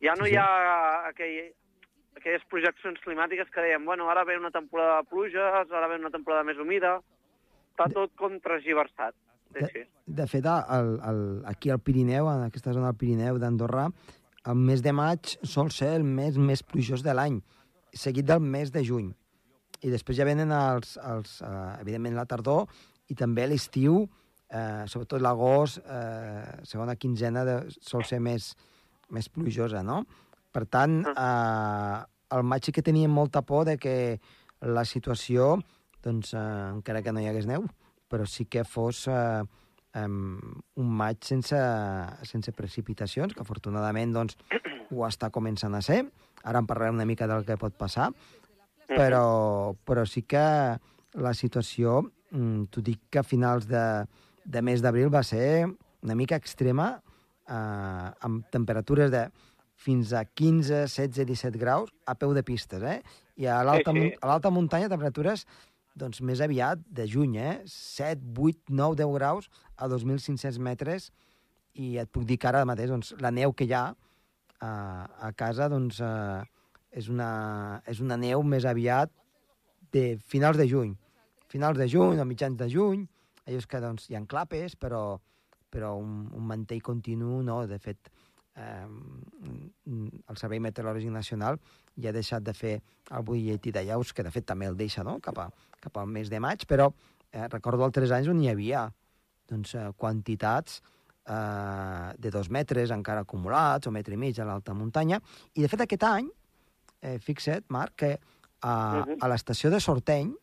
Ja 0.00 0.14
no 0.14 0.24
Sí, 0.24 0.30
hi 0.30 0.34
sí. 0.34 0.36
ha 0.36 1.06
aquell, 1.08 1.52
aquelles 2.18 2.44
projeccions 2.50 3.00
climàtiques 3.04 3.48
que 3.54 3.64
dèiem, 3.64 3.86
bueno, 3.88 4.10
ara 4.12 4.26
ve 4.28 4.36
una 4.38 4.52
temporada 4.54 5.00
de 5.00 5.08
pluges, 5.10 5.72
ara 5.72 5.88
ve 5.88 6.00
una 6.02 6.14
temporada 6.14 6.46
més 6.46 6.60
humida... 6.60 6.98
Està 7.78 7.92
tot 7.94 8.10
com 8.18 8.32
transgiversat. 8.42 9.14
Sí, 9.54 9.66
sí. 9.70 9.82
De 10.18 10.24
fet, 10.26 10.46
el, 10.50 10.88
el, 10.98 11.20
aquí 11.46 11.70
al 11.70 11.78
Pirineu, 11.78 12.26
en 12.26 12.40
aquesta 12.48 12.72
zona 12.74 12.88
del 12.88 12.98
Pirineu 12.98 13.38
d'Andorra, 13.38 13.84
el 14.50 14.58
mes 14.58 14.82
de 14.82 14.90
maig 14.90 15.36
sol 15.46 15.70
ser 15.70 15.92
el 16.00 16.02
mes 16.02 16.40
més 16.42 16.64
plujós 16.66 17.04
de 17.06 17.14
l'any, 17.14 17.38
seguit 17.94 18.26
del 18.26 18.42
mes 18.42 18.74
de 18.74 18.82
juny. 18.82 19.12
i 19.86 19.92
després 19.92 20.18
ja 20.18 20.26
venen 20.26 20.50
els, 20.50 20.96
els 20.98 21.36
eh, 21.46 21.50
evidentment 21.84 22.16
la 22.18 22.26
tardor 22.26 22.64
i 23.12 23.14
també 23.14 23.44
l'estiu, 23.46 24.00
eh, 24.50 24.84
sobretot 24.90 25.22
l'agost, 25.22 25.78
eh, 25.86 26.64
segona 26.66 26.96
quinzena, 26.98 27.44
de, 27.46 27.56
sol 27.78 28.02
ser 28.08 28.18
més, 28.18 28.50
més 29.14 29.28
plujosa, 29.30 29.84
no? 29.86 30.02
Per 30.58 30.64
tant, 30.66 31.04
eh, 31.06 31.98
el 32.34 32.42
maig 32.42 32.66
sí 32.66 32.72
que 32.74 32.82
teníem 32.82 33.12
molta 33.14 33.44
por 33.46 33.62
de 33.68 33.76
que 33.78 34.18
la 34.66 34.82
situació, 34.82 35.52
doncs, 36.02 36.32
eh, 36.34 36.40
encara 36.72 37.02
que 37.04 37.12
no 37.14 37.22
hi 37.22 37.28
hagués 37.30 37.46
neu, 37.46 37.68
però 38.10 38.26
sí 38.26 38.48
que 38.50 38.64
fos 38.66 39.04
eh, 39.06 39.44
um, 40.02 40.40
un 40.82 40.88
maig 40.98 41.22
sense, 41.22 41.60
sense 42.26 42.54
precipitacions, 42.58 43.36
que 43.36 43.44
afortunadament 43.44 44.16
doncs, 44.16 44.34
ho 44.90 45.06
està 45.06 45.30
començant 45.30 45.78
a 45.78 45.82
ser. 45.84 46.00
Ara 46.42 46.58
en 46.58 46.66
parlarem 46.66 46.98
una 46.98 47.06
mica 47.06 47.28
del 47.30 47.46
que 47.46 47.58
pot 47.60 47.78
passar, 47.78 48.10
però, 48.88 49.76
però 49.86 50.06
sí 50.10 50.24
que 50.26 50.42
la 51.22 51.34
situació, 51.38 52.00
mm, 52.32 52.66
t'ho 52.72 52.82
dic 52.82 53.04
que 53.12 53.22
a 53.22 53.26
finals 53.26 53.70
de, 53.70 53.84
de 54.42 54.64
mes 54.66 54.82
d'abril 54.82 55.14
va 55.14 55.22
ser 55.22 55.68
una 56.02 56.18
mica 56.18 56.34
extrema, 56.34 56.96
eh, 57.46 58.08
amb 58.26 58.50
temperatures 58.50 59.14
de 59.14 59.28
fins 59.78 60.12
a 60.12 60.24
15, 60.26 60.86
16, 60.90 61.24
17 61.28 61.58
graus 61.60 61.92
a 62.06 62.16
peu 62.18 62.34
de 62.34 62.42
pistes, 62.42 62.82
eh? 62.82 62.98
I 63.38 63.46
a 63.46 63.62
l'alta 63.62 63.94
Sí, 63.94 64.10
sí. 64.10 64.16
a 64.20 64.50
muntanya 64.50 64.90
temperatures 64.90 65.46
doncs 65.98 66.20
més 66.22 66.42
aviat 66.42 66.82
de 66.90 67.06
juny, 67.06 67.36
eh? 67.38 67.54
7, 67.66 68.34
8, 68.34 68.70
9, 68.70 68.98
10 68.98 69.14
graus 69.14 69.48
a 69.76 69.88
2.500 69.90 70.58
metres 70.58 71.10
i 71.78 71.96
et 72.02 72.10
puc 72.10 72.26
dir 72.26 72.38
que 72.38 72.48
ara 72.50 72.64
mateix 72.66 72.90
doncs, 72.90 73.14
la 73.22 73.30
neu 73.30 73.54
que 73.54 73.66
hi 73.68 73.74
ha 73.74 73.86
a, 74.60 74.72
a 75.28 75.32
casa 75.38 75.68
doncs, 75.70 76.00
eh, 76.02 76.42
és, 76.90 77.08
una, 77.12 77.82
és 77.86 78.02
una 78.02 78.18
neu 78.18 78.42
més 78.42 78.66
aviat 78.66 79.12
de 79.94 80.18
finals 80.26 80.58
de 80.58 80.66
juny. 80.68 80.96
Finals 81.48 81.78
de 81.78 81.88
juny 81.88 82.20
o 82.20 82.26
mitjans 82.28 82.58
de 82.58 82.68
juny, 82.72 83.06
allò 83.46 83.62
és 83.62 83.66
que 83.66 83.80
doncs, 83.80 84.08
hi 84.10 84.18
ha 84.18 84.24
clapes, 84.28 84.74
però, 84.76 85.18
però 85.72 85.94
un, 86.00 86.26
un 86.34 86.44
mantell 86.48 86.82
continu 86.84 87.40
no. 87.46 87.62
De 87.70 87.78
fet, 87.80 88.10
eh, 88.58 88.86
el 90.28 90.36
Servei 90.40 90.60
Meteorològic 90.60 91.12
Nacional 91.14 91.58
ja 91.96 92.10
ha 92.10 92.16
deixat 92.16 92.44
de 92.44 92.54
fer 92.54 92.74
el 92.78 93.24
butlletí 93.24 93.72
de 93.74 93.84
llaus, 93.86 94.12
que 94.12 94.26
de 94.26 94.32
fet 94.34 94.46
també 94.48 94.68
el 94.68 94.76
deixa 94.78 95.04
no? 95.06 95.18
cap, 95.24 95.38
a, 95.38 95.48
cap 95.80 95.96
al 95.98 96.10
mes 96.10 96.30
de 96.30 96.40
maig, 96.42 96.66
però 96.68 96.90
eh, 97.32 97.46
recordo 97.48 97.86
altres 97.86 98.12
anys 98.14 98.30
on 98.30 98.42
hi 98.42 98.50
havia 98.52 98.86
doncs, 99.48 99.74
eh, 99.74 99.88
quantitats 99.96 100.80
eh, 101.28 102.12
de 102.18 102.32
dos 102.34 102.50
metres 102.50 102.92
encara 102.94 103.24
acumulats, 103.26 103.88
o 103.88 103.94
metre 103.94 104.14
i 104.14 104.20
mig 104.20 104.38
a 104.38 104.48
l'alta 104.48 104.76
muntanya, 104.76 105.20
i 105.54 105.64
de 105.64 105.70
fet 105.70 105.86
aquest 105.86 106.04
any, 106.08 106.28
eh, 107.00 107.18
fixa't, 107.22 107.68
Marc, 107.74 107.96
que 108.04 108.12
a, 108.60 108.74
a 109.04 109.30
l'estació 109.30 109.70
de 109.70 109.80
Sorteny, 109.80 110.34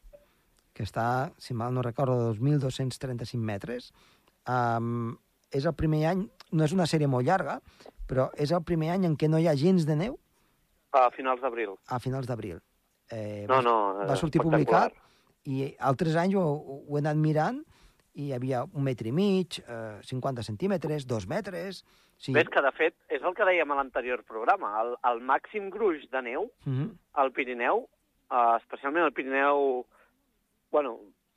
que 0.75 0.83
està, 0.83 1.31
si 1.39 1.55
mal 1.55 1.73
no 1.73 1.83
recordo, 1.83 2.17
a 2.19 2.33
2.235 2.35 3.39
metres, 3.39 3.91
um, 4.51 5.13
és 5.55 5.63
el 5.63 5.75
primer 5.77 6.01
any, 6.09 6.25
no 6.51 6.65
és 6.65 6.73
una 6.75 6.87
sèrie 6.89 7.07
molt 7.07 7.27
llarga, 7.27 7.61
però 8.07 8.29
és 8.37 8.51
el 8.51 8.63
primer 8.63 8.91
any 8.95 9.05
en 9.05 9.15
què 9.17 9.29
no 9.29 9.39
hi 9.39 9.47
ha 9.47 9.55
gens 9.55 9.85
de 9.85 9.95
neu 9.95 10.17
A 10.91 11.09
finals 11.11 11.41
d'abril. 11.41 11.75
a 11.87 11.99
finals 11.99 12.27
d'abril. 12.27 12.59
Eh, 13.11 13.45
No, 13.47 13.55
va- 13.55 13.61
no, 13.61 13.75
va 14.07 14.13
eh, 14.13 14.17
sortir 14.17 14.41
publicat 14.41 14.93
i 15.45 15.75
altres 15.79 16.15
anys 16.15 16.35
ho, 16.35 16.41
ho 16.89 16.95
he 16.97 16.99
anat 17.01 17.17
mirant 17.17 17.63
i 18.15 18.27
hi 18.29 18.33
havia 18.33 18.63
un 18.63 18.83
metre 18.83 19.09
i 19.09 19.11
mig, 19.11 19.59
eh, 19.67 19.99
50 20.01 20.43
centímetres, 20.43 21.05
dos 21.05 21.27
metres... 21.27 21.83
Sí. 22.17 22.31
Ves 22.31 22.47
que, 22.47 22.61
de 22.63 22.71
fet, 22.71 22.93
és 23.11 23.21
el 23.27 23.33
que 23.35 23.43
dèiem 23.43 23.69
a 23.71 23.75
l'anterior 23.75 24.21
programa. 24.23 24.69
El, 24.81 24.93
el 25.03 25.19
màxim 25.19 25.65
gruix 25.69 26.05
de 26.09 26.21
neu 26.23 26.45
Mhm. 26.65 26.93
al 27.19 27.31
Pirineu, 27.35 27.89
eh, 28.31 28.55
especialment 28.61 29.03
al 29.03 29.11
Pirineu... 29.11 29.85
Bueno, 30.71 30.93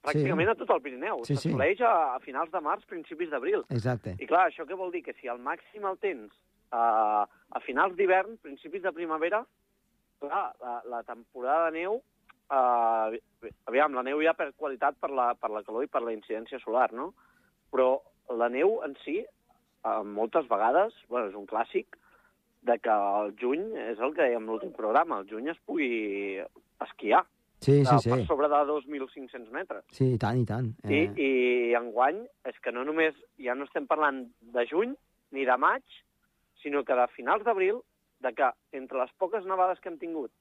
pràcticament 0.07 0.53
a 0.53 0.55
tot 0.55 0.71
el 0.71 0.81
Pirineu. 0.81 1.25
Sí, 1.27 1.35
sí. 1.35 1.49
S'assoleix 1.51 1.81
a, 1.83 2.15
a 2.15 2.21
finals 2.21 2.53
de 2.55 2.61
març, 2.63 2.87
principis 2.87 3.29
d'abril. 3.31 3.65
Exacte. 3.75 4.15
I 4.23 4.27
clar, 4.31 4.47
això 4.53 4.65
què 4.71 4.79
vol 4.79 4.93
dir? 4.95 5.03
Que 5.03 5.15
si 5.21 5.27
el 5.27 5.43
màxim 5.43 5.85
el 5.85 5.99
tens 5.99 6.31
uh, 6.73 7.25
a 7.25 7.63
finals 7.65 7.97
d'hivern, 7.99 8.39
principis 8.43 8.83
de 8.85 8.93
primavera, 8.93 9.43
clar, 10.23 10.45
la, 10.63 10.77
la 10.89 11.03
temporada 11.07 11.71
de 11.71 11.83
neu, 11.83 12.01
uh, 12.51 13.49
aviam, 13.71 13.97
la 13.97 14.05
neu 14.07 14.23
ja 14.25 14.35
per 14.39 14.51
qualitat 14.57 14.99
per 15.01 15.11
la, 15.15 15.33
per 15.39 15.53
la 15.55 15.65
calor 15.67 15.87
i 15.87 15.93
per 15.93 16.03
la 16.05 16.15
incidència 16.17 16.61
solar, 16.65 16.91
no? 16.93 17.13
Però 17.73 17.97
la 18.37 18.51
neu 18.53 18.79
en 18.87 18.99
si, 19.05 19.21
uh, 19.23 20.03
moltes 20.05 20.49
vegades, 20.51 20.97
bueno, 21.09 21.31
és 21.33 21.39
un 21.39 21.49
clàssic, 21.49 21.99
de 22.69 22.75
que 22.83 22.91
el 22.93 23.35
juny, 23.39 23.65
és 23.93 24.01
el 24.03 24.15
que 24.17 24.25
dèiem 24.27 24.49
l'últim 24.49 24.73
programa, 24.77 25.21
el 25.23 25.29
juny 25.31 25.53
es 25.53 25.61
pugui 25.67 26.41
esquiar 26.85 27.25
Sí, 27.61 27.85
sí, 27.85 27.97
sí. 28.03 28.11
per 28.11 28.25
sobre 28.27 28.47
de 28.47 28.59
2.500 28.71 29.51
metres. 29.51 29.83
Sí, 29.91 30.13
i 30.15 30.19
tant, 30.23 30.39
i 30.39 30.47
tant. 30.47 30.69
I, 30.87 31.01
I 31.19 31.31
enguany 31.75 32.21
és 32.47 32.59
que 32.63 32.71
no 32.75 32.85
només 32.87 33.17
ja 33.43 33.57
no 33.59 33.67
estem 33.67 33.89
parlant 33.91 34.29
de 34.55 34.65
juny 34.71 34.95
ni 35.35 35.47
de 35.49 35.57
maig, 35.59 35.83
sinó 36.63 36.85
que 36.85 36.95
de 36.95 37.07
finals 37.15 37.45
d'abril, 37.45 37.81
de 38.21 38.33
que 38.35 38.51
entre 38.73 38.99
les 38.99 39.13
poques 39.19 39.45
nevades 39.47 39.79
que 39.81 39.89
hem 39.89 39.99
tingut 39.99 40.33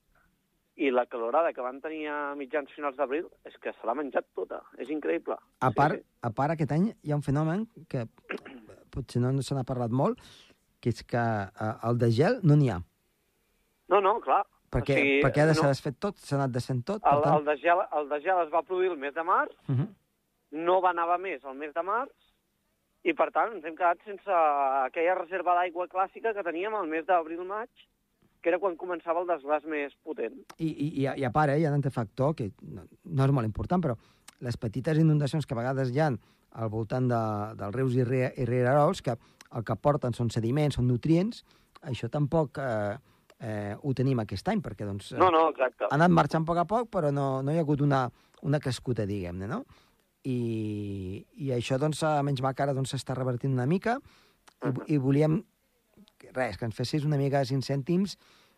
i 0.78 0.92
la 0.92 1.08
calorada 1.10 1.54
que 1.54 1.62
van 1.62 1.80
tenir 1.82 2.08
a 2.08 2.36
mitjans 2.38 2.70
finals 2.76 2.96
d'abril, 2.98 3.26
és 3.46 3.56
que 3.58 3.72
se 3.74 3.88
l'ha 3.88 3.96
menjat 3.98 4.26
tota. 4.36 4.60
És 4.78 4.90
increïble. 4.94 5.34
A 5.60 5.72
part, 5.72 5.96
Sí, 5.96 6.02
sí. 6.04 6.06
a 6.22 6.30
part, 6.30 6.52
aquest 6.54 6.72
any 6.72 6.92
hi 7.02 7.12
ha 7.12 7.16
un 7.16 7.24
fenomen 7.26 7.64
que 7.90 8.04
potser 8.94 9.22
no 9.22 9.42
se 9.42 9.56
n'ha 9.56 9.64
parlat 9.66 9.90
molt, 9.90 10.20
que 10.80 10.90
és 10.94 11.02
que 11.04 11.18
eh, 11.18 11.74
el 11.90 11.98
de 11.98 12.12
gel 12.12 12.40
no 12.44 12.56
n'hi 12.56 12.70
ha. 12.70 12.78
No, 13.90 14.02
no, 14.02 14.20
clar. 14.22 14.44
Perquè, 14.70 14.94
o 14.94 15.00
sigui, 15.02 15.20
perquè 15.24 15.42
ara 15.46 15.54
no, 15.56 15.62
s'ha 15.62 15.72
desfet 15.72 15.98
tot, 16.04 16.18
s'ha 16.20 16.36
anat 16.36 16.52
desfent 16.54 16.84
tot. 16.86 17.02
El, 17.08 17.22
tant... 17.24 17.38
el, 17.40 17.46
de 17.48 17.56
gel, 17.64 17.82
el 17.98 18.10
de 18.10 18.20
gel 18.22 18.42
es 18.44 18.52
va 18.54 18.62
produir 18.68 18.92
el 18.92 18.98
mes 19.02 19.14
de 19.16 19.24
març, 19.24 19.54
Uh 19.68 19.76
-huh. 19.76 19.88
no 20.52 20.82
va 20.82 20.94
nevar 20.94 21.18
més 21.20 21.44
el 21.44 21.56
mes 21.56 21.74
de 21.74 21.82
març, 21.84 22.12
i 23.08 23.14
per 23.16 23.30
tant 23.36 23.54
ens 23.56 23.66
hem 23.66 23.76
quedat 23.78 24.02
sense 24.06 24.28
aquella 24.84 25.16
reserva 25.22 25.56
d'aigua 25.58 25.88
clàssica 25.92 26.34
que 26.36 26.44
teníem 26.44 26.76
el 26.76 26.90
mes 26.92 27.06
d'abril-maig, 27.08 27.70
que 28.42 28.52
era 28.52 28.60
quan 28.62 28.76
començava 28.78 29.22
el 29.24 29.28
desglàs 29.30 29.64
més 29.68 29.96
potent. 30.06 30.36
I, 30.60 30.68
i, 30.70 30.88
i, 31.04 31.08
a- 31.26 31.32
part, 31.34 31.52
eh, 31.54 31.60
hi 31.62 31.66
ha 31.66 31.72
un 31.74 31.80
altre 31.80 31.92
factor 31.92 32.36
que 32.38 32.52
no, 32.62 32.84
no 33.04 33.26
és 33.26 33.32
molt 33.34 33.48
important, 33.50 33.82
però 33.84 33.96
les 34.46 34.58
petites 34.62 35.00
inundacions 35.02 35.48
que 35.48 35.56
a 35.56 35.62
vegades 35.62 35.90
hi 35.96 36.00
ha 36.04 36.12
al 36.12 36.70
voltant 36.74 37.08
de, 37.10 37.22
dels 37.60 37.76
rius 37.76 37.96
i, 37.98 38.04
rie, 38.08 38.30
i 38.38 38.46
rierols, 38.46 39.02
que 39.02 39.16
el 39.56 39.64
que 39.66 39.76
porten 39.80 40.14
són 40.14 40.30
sediments, 40.34 40.76
són 40.78 40.88
nutrients, 40.92 41.44
això 41.88 42.10
tampoc 42.12 42.58
eh, 42.62 42.96
eh, 43.40 43.74
ho 43.82 43.94
tenim 43.98 44.20
aquest 44.24 44.48
any, 44.52 44.62
perquè 44.66 44.86
doncs, 44.88 45.14
No, 45.18 45.32
no, 45.34 45.48
exacte. 45.54 45.86
ha 45.90 45.96
anat 45.96 46.12
marxant 46.14 46.44
a 46.46 46.50
poc 46.52 46.62
a 46.62 46.66
poc, 46.70 46.90
però 46.94 47.12
no, 47.14 47.42
no 47.42 47.52
hi 47.54 47.58
ha 47.60 47.66
hagut 47.66 47.82
una, 47.86 48.06
una 48.44 48.60
crescuda, 48.60 49.06
diguem-ne, 49.10 49.48
no? 49.50 49.64
I, 50.24 51.26
I 51.38 51.52
això, 51.56 51.78
doncs, 51.78 52.02
a 52.04 52.22
menys 52.24 52.42
mal 52.42 52.56
que 52.56 52.64
ara 52.64 52.74
doncs, 52.74 52.92
s'està 52.92 53.16
revertint 53.16 53.54
una 53.54 53.68
mica 53.70 53.98
i, 54.66 54.96
i 54.96 54.98
volíem, 54.98 55.44
res, 56.34 56.58
que 56.58 56.66
ens 56.66 56.76
fessis 56.76 57.06
una 57.06 57.18
mica 57.18 57.44
de 57.44 57.62
cèntims 57.62 58.18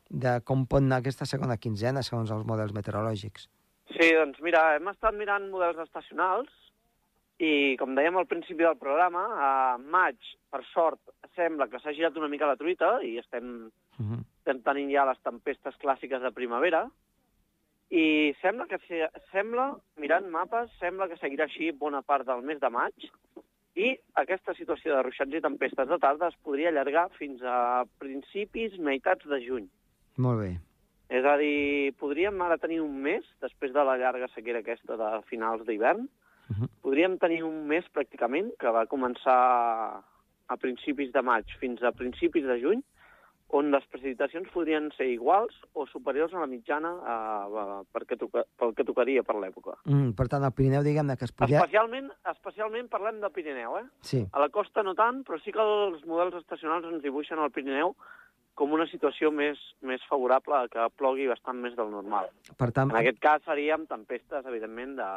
de 0.10 0.40
com 0.42 0.66
pot 0.66 0.82
anar 0.82 1.02
aquesta 1.04 1.26
segona 1.26 1.58
quinzena, 1.58 2.02
segons 2.02 2.32
els 2.32 2.46
models 2.46 2.74
meteorològics. 2.74 3.50
Sí, 3.94 4.10
doncs 4.16 4.40
mira, 4.42 4.76
hem 4.78 4.88
estat 4.90 5.14
mirant 5.18 5.50
models 5.52 5.78
estacionals 5.84 6.50
i, 7.40 7.76
com 7.80 7.94
dèiem 7.96 8.18
al 8.18 8.28
principi 8.28 8.66
del 8.66 8.78
programa, 8.78 9.22
a 9.38 9.52
maig, 9.78 10.18
per 10.50 10.64
sort, 10.74 11.00
sembla 11.36 11.70
que 11.70 11.80
s'ha 11.80 11.94
girat 11.96 12.18
una 12.18 12.28
mica 12.28 12.50
la 12.50 12.58
truita 12.60 13.00
i 13.06 13.18
estem, 13.22 13.70
Uh 14.00 14.06
-huh. 14.06 14.20
estem 14.40 14.62
tenint 14.64 14.92
ja 14.92 15.04
les 15.06 15.20
tempestes 15.24 15.76
clàssiques 15.76 16.22
de 16.22 16.32
primavera 16.32 16.90
i 17.90 18.36
sembla 18.42 18.68
que, 18.68 18.78
se- 18.88 19.10
sembla, 19.32 19.72
mirant 19.98 20.28
mapes, 20.30 20.70
sembla 20.80 21.08
que 21.10 21.18
seguirà 21.18 21.46
així 21.48 21.72
bona 21.72 22.02
part 22.06 22.26
del 22.28 22.42
mes 22.46 22.60
de 22.62 22.70
maig 22.70 22.94
i 23.76 23.96
aquesta 24.20 24.54
situació 24.54 24.96
de 24.96 25.04
ruixats 25.04 25.34
i 25.34 25.42
tempestes 25.42 25.88
de 25.88 25.98
tarda 25.98 26.28
es 26.28 26.36
podria 26.44 26.70
allargar 26.70 27.10
fins 27.18 27.42
a 27.42 27.86
principis, 28.00 28.78
meitats 28.78 29.26
de 29.26 29.40
juny. 29.46 29.68
Molt 30.18 30.40
bé. 30.42 30.52
És 31.10 31.26
a 31.26 31.38
dir, 31.38 31.94
podríem 31.98 32.42
ara 32.46 32.58
tenir 32.62 32.82
un 32.82 33.00
mes, 33.02 33.24
després 33.42 33.72
de 33.74 33.84
la 33.84 33.98
llarga 33.98 34.28
sequera 34.36 34.60
aquesta 34.60 34.98
de 34.98 35.22
finals 35.30 35.66
d'hivern, 35.66 36.08
Uh 36.50 36.56
-huh. 36.56 36.68
podríem 36.82 37.20
tenir 37.20 37.44
un 37.44 37.68
mes 37.68 37.86
pràcticament, 37.94 38.58
que 38.58 38.72
va 38.74 38.88
començar 38.88 40.02
a 40.48 40.58
principis 40.58 41.12
de 41.12 41.22
maig 41.22 41.46
fins 41.60 41.82
a 41.84 41.92
principis 41.92 42.44
de 42.44 42.60
juny, 42.60 42.82
on 43.50 43.72
les 43.74 43.86
precipitacions 43.90 44.48
podrien 44.54 44.92
ser 44.94 45.08
iguals 45.10 45.56
o 45.74 45.88
superiors 45.90 46.34
a 46.38 46.40
la 46.44 46.48
mitjana 46.48 46.92
eh, 47.02 47.80
perquè 47.92 48.18
toca, 48.22 48.44
pel 48.60 48.76
que 48.78 48.86
tocaria 48.86 49.24
per 49.26 49.36
l'època. 49.42 49.74
Mm, 49.90 50.12
per 50.14 50.28
tant, 50.30 50.44
el 50.46 50.54
Pirineu, 50.54 50.84
diguem-ne, 50.86 51.16
que 51.18 51.26
es 51.26 51.34
podria... 51.34 51.64
Especialment, 51.64 52.12
especialment 52.30 52.88
parlem 52.94 53.20
del 53.24 53.32
Pirineu, 53.34 53.78
eh? 53.80 53.86
Sí, 54.06 54.22
A 54.32 54.40
la 54.44 54.50
costa 54.54 54.84
no 54.86 54.94
tant, 54.94 55.24
però 55.26 55.42
sí 55.42 55.52
que 55.56 55.60
els 55.66 56.06
models 56.06 56.38
estacionals 56.44 56.86
ens 56.92 57.02
dibuixen 57.02 57.42
el 57.42 57.50
Pirineu 57.52 57.96
com 58.60 58.74
una 58.76 58.86
situació 58.92 59.32
més, 59.32 59.58
més 59.82 60.02
favorable 60.10 60.54
a 60.60 60.68
que 60.68 60.86
plogui 61.00 61.26
bastant 61.32 61.58
més 61.64 61.74
del 61.80 61.90
normal. 61.90 62.30
per 62.60 62.70
tant... 62.76 62.90
En 62.92 62.98
aquest 63.02 63.18
cas 63.24 63.42
seríem 63.48 63.88
tempestes, 63.88 64.46
evidentment, 64.46 64.98
de 65.00 65.10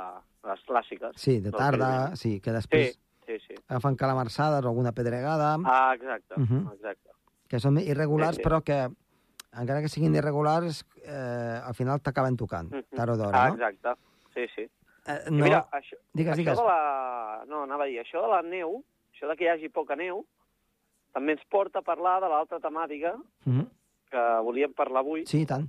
les 0.48 0.60
clàssiques. 0.68 1.16
Sí, 1.20 1.40
de 1.42 1.50
tarda, 1.52 1.88
Pirineu. 1.90 2.16
sí, 2.16 2.36
que 2.40 2.50
Sí, 2.50 2.56
després 2.56 3.00
sí, 3.26 3.38
sí. 3.48 3.54
agafen 3.68 3.96
calamarsades 3.96 4.64
o 4.64 4.68
alguna 4.72 4.92
pedregada, 4.92 5.56
Ah, 5.64 5.92
exacte, 5.94 6.38
Mhm. 6.40 6.68
exacte. 6.78 7.10
Que 7.52 7.61
són 7.61 7.76
irregulars, 7.82 8.38
sí, 8.38 8.42
sí. 8.42 8.47
però 8.49 8.62
que 8.64 8.78
encara 9.61 9.82
que 9.85 9.90
siguin 9.92 10.14
irregulars, 10.16 10.78
eh, 11.04 11.61
al 11.61 11.75
final 11.76 12.00
t'acaben 12.00 12.37
tocant, 12.40 12.71
Mhm. 12.73 12.97
tard 12.97 13.12
o 13.12 13.16
d'hora, 13.21 13.42
Ah, 13.44 13.49
no? 13.50 13.54
exacte. 13.56 13.92
Sí, 14.35 14.47
sí. 14.56 14.62
Eh, 15.04 15.18
I 15.28 15.30
no, 15.35 15.44
Mira, 15.44 15.66
això, 15.71 15.97
digues, 16.14 16.32
això 16.32 16.37
digues. 16.40 16.56
de 16.59 16.64
la... 16.64 17.44
No, 17.49 17.64
anava 17.64 17.85
a 17.85 17.87
dir, 17.90 17.99
això 18.00 18.23
de 18.23 18.28
la 18.28 18.40
neu, 18.42 18.82
això 19.12 19.28
de 19.28 19.37
que 19.37 19.44
hi 19.44 19.49
hagi 19.49 19.68
poca 19.68 19.97
neu, 19.97 20.25
també 21.12 21.32
ens 21.32 21.44
porta 21.50 21.80
a 21.80 21.82
parlar 21.82 22.21
de 22.23 22.28
l'altra 22.28 22.59
temàtica 22.61 23.16
Mhm. 23.44 23.66
que 24.11 24.23
volíem 24.42 24.73
parlar 24.73 25.00
avui, 25.00 25.26
Sí, 25.26 25.44
tant. 25.44 25.68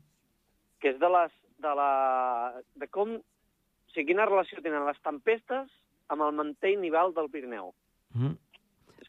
que 0.80 0.90
és 0.92 1.00
de 1.00 1.10
les... 1.10 1.32
de 1.60 1.76
la... 1.76 2.54
de 2.76 2.88
com... 2.88 3.16
O 3.16 3.92
sigui, 3.94 4.08
quina 4.14 4.26
relació 4.26 4.62
tenen 4.62 4.86
les 4.86 5.00
tempestes 5.02 5.70
amb 6.10 6.22
el 6.24 6.32
mantell 6.34 6.80
nivel 6.80 7.14
del 7.14 7.30
Pirineu. 7.30 7.74
Mhm. 8.14 8.38
És 8.53 8.53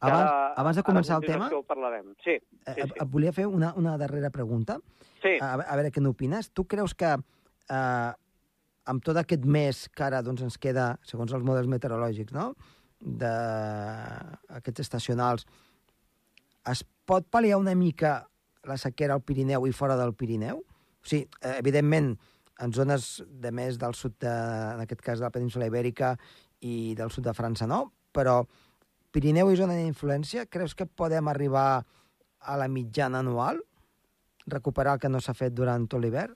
que 0.01 0.07
Abans- 0.11 0.59
abans 0.59 0.77
de 0.77 0.83
començar 0.83 1.17
el 1.21 1.27
tema- 1.27 1.51
parlarem. 1.67 2.15
Sí, 2.25 2.31
Eh, 2.31 2.41
sí, 2.75 2.81
et- 2.81 2.89
sí. 2.89 2.99
Et 3.01 3.09
volia 3.11 3.33
fer 3.33 3.47
una, 3.47 3.73
una 3.77 3.97
darrera 3.99 4.31
pregunta, 4.31 4.79
sí. 5.23 5.39
a, 5.41 5.55
a 5.55 5.77
veure 5.77 5.91
què 5.93 6.01
n'opines. 6.03 6.51
Tu 6.53 6.65
creus 6.67 6.95
que 6.95 7.13
eh, 7.15 8.13
amb 8.87 9.03
tot 9.05 9.17
aquest 9.17 9.45
mes 9.45 9.89
que 9.89 10.03
ara 10.05 10.23
doncs, 10.23 10.43
ens 10.43 10.59
queda, 10.59 10.99
segons 11.03 11.33
els 11.33 11.43
models 11.45 11.69
meteorològics, 11.69 12.33
no? 12.33 12.55
d'aquests 13.01 14.81
estacionals, 14.85 15.47
es 16.71 16.85
pot 17.05 17.27
pal·liar 17.31 17.59
una 17.61 17.75
mica 17.77 18.27
la 18.65 18.79
sequera 18.81 19.13
al 19.15 19.21
Pirineu 19.23 19.67
i 19.69 19.73
fora 19.77 19.97
del 20.01 20.15
Pirineu? 20.17 20.63
O 20.65 21.05
sigui, 21.09 21.27
eh, 21.43 21.59
evidentment, 21.59 22.15
en 22.65 22.73
zones 22.73 23.23
de 23.29 23.51
més 23.53 23.77
del 23.79 23.93
sud, 23.99 24.15
de, 24.23 24.31
en 24.31 24.81
aquest 24.85 25.03
cas 25.05 25.19
de 25.21 25.27
la 25.27 25.31
península 25.35 25.67
Ibèrica 25.69 26.15
i 26.65 26.95
del 26.97 27.11
sud 27.11 27.25
de 27.27 27.35
França, 27.37 27.67
no? 27.69 27.93
Però 28.15 28.47
Pirineu 29.15 29.53
i 29.53 29.57
zona 29.59 29.77
d'influència, 29.79 30.47
creus 30.51 30.75
que 30.75 30.87
podem 30.91 31.29
arribar 31.31 31.85
a 32.41 32.57
la 32.59 32.67
mitjana 32.69 33.21
anual? 33.23 33.61
Recuperar 34.51 34.97
el 34.97 35.01
que 35.05 35.09
no 35.13 35.21
s'ha 35.23 35.35
fet 35.39 35.55
durant 35.55 35.87
tot 35.89 36.03
l'hivern? 36.03 36.35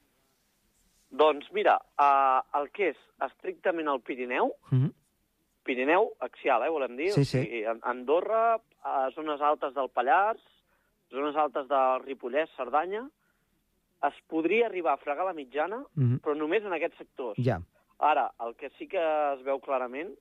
Doncs 1.11 1.49
mira, 1.56 1.75
uh, 1.99 2.40
el 2.61 2.68
que 2.70 2.90
és 2.92 2.99
estrictament 3.26 3.88
el 3.88 4.00
Pirineu, 4.00 4.52
Mm 4.70 4.78
-hmm. 4.85 4.92
Pirineu 5.64 6.12
axial, 6.20 6.62
eh, 6.62 6.70
volem 6.70 6.97
dir? 6.97 7.11
Sí, 7.12 7.20
O 7.20 7.25
sí. 7.25 7.42
sigui, 7.42 7.64
An- 7.66 7.80
Andorra, 7.82 8.58
a 8.82 9.11
zones 9.14 9.40
altes 9.40 9.75
del 9.75 9.90
Pallars, 9.90 10.40
zones 11.11 11.37
altes 11.37 11.68
del 11.68 12.00
Ripollès, 12.04 12.49
Cerdanya, 12.56 13.11
es 14.02 14.14
podria 14.28 14.66
arribar 14.66 14.92
a 14.94 14.97
fregar 14.97 15.26
la 15.26 15.35
mitjana, 15.35 15.85
Mm 15.94 16.04
-hmm. 16.04 16.20
però 16.20 16.35
només 16.37 16.62
en 16.64 16.73
aquests 16.73 16.97
sectors. 16.99 17.37
Ja. 17.44 17.61
Ara, 17.99 18.32
el 18.47 18.54
que 18.54 18.70
sí 18.78 18.87
que 18.88 18.99
es 19.35 19.42
veu 19.42 19.58
clarament, 19.61 20.16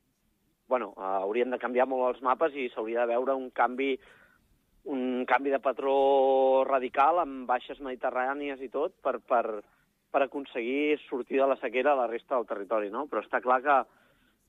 bueno, 0.67 0.93
uh, 0.97 1.23
haurien 1.23 1.49
de 1.51 1.59
canviar 1.59 1.87
molt 1.87 2.15
els 2.15 2.21
mapes 2.21 2.53
i 2.55 2.69
s'hauria 2.69 3.01
de 3.05 3.13
veure 3.13 3.33
un 3.35 3.49
canvi 3.51 3.97
un 4.87 5.25
canvi 5.27 5.49
de 5.51 5.59
patró 5.59 6.63
radical 6.63 7.19
amb 7.19 7.45
baixes 7.47 7.79
mediterrànies 7.83 8.61
i 8.63 8.69
tot 8.69 8.93
per, 9.03 9.19
per, 9.19 9.61
per 10.11 10.21
aconseguir 10.23 10.97
sortir 11.09 11.41
de 11.41 11.47
la 11.47 11.57
sequera 11.59 11.91
a 11.91 11.95
la 11.95 12.07
resta 12.07 12.35
del 12.37 12.45
territori, 12.47 12.89
no? 12.89 13.05
Però 13.11 13.19
està 13.19 13.41
clar 13.43 13.61
que 13.61 13.75